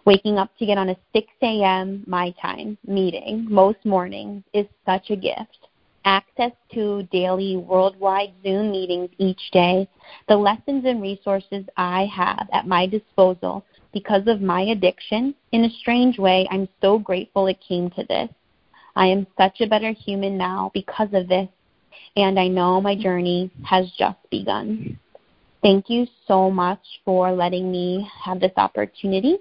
Waking 0.06 0.38
up 0.38 0.50
to 0.58 0.66
get 0.66 0.78
on 0.78 0.90
a 0.90 0.98
6 1.14 1.28
a.m. 1.42 2.04
my 2.08 2.34
time 2.42 2.78
meeting 2.86 3.48
most 3.50 3.86
mornings 3.86 4.44
is 4.54 4.66
such 4.86 5.10
a 5.10 5.16
gift. 5.16 5.68
Access 6.06 6.52
to 6.74 7.04
daily 7.04 7.56
worldwide 7.56 8.34
Zoom 8.44 8.72
meetings 8.72 9.10
each 9.18 9.40
day, 9.52 9.88
the 10.28 10.36
lessons 10.36 10.84
and 10.86 11.02
resources 11.02 11.64
I 11.78 12.06
have 12.14 12.50
at 12.52 12.68
my 12.68 12.86
disposal 12.86 13.64
because 13.94 14.28
of 14.28 14.42
my 14.42 14.62
addiction. 14.62 15.36
In 15.52 15.66
a 15.66 15.70
strange 15.70 16.18
way, 16.18 16.48
I'm 16.52 16.68
so 16.82 17.00
grateful 17.00 17.48
it 17.48 17.60
came 17.66 17.90
to 17.92 18.04
this. 18.04 18.30
I 18.96 19.08
am 19.08 19.28
such 19.38 19.62
a 19.62 19.68
better 19.68 19.92
human 19.92 20.38
now 20.38 20.72
because 20.74 21.10
of 21.14 21.28
this, 21.28 21.48
and 22.16 22.40
I 22.40 22.48
know 22.48 22.82
my 22.82 22.96
journey 22.96 23.50
has 23.64 23.92
just 23.98 24.18
begun. 24.30 25.00
Thank 25.62 25.90
you 25.90 26.06
so 26.28 26.52
much 26.52 26.82
for 27.06 27.32
letting 27.32 27.72
me 27.72 28.10
have 28.24 28.40
this 28.40 28.52
opportunity. 28.58 29.38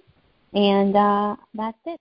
And 0.55 0.95
uh, 0.97 1.37
that's 1.55 1.79
it. 1.87 2.01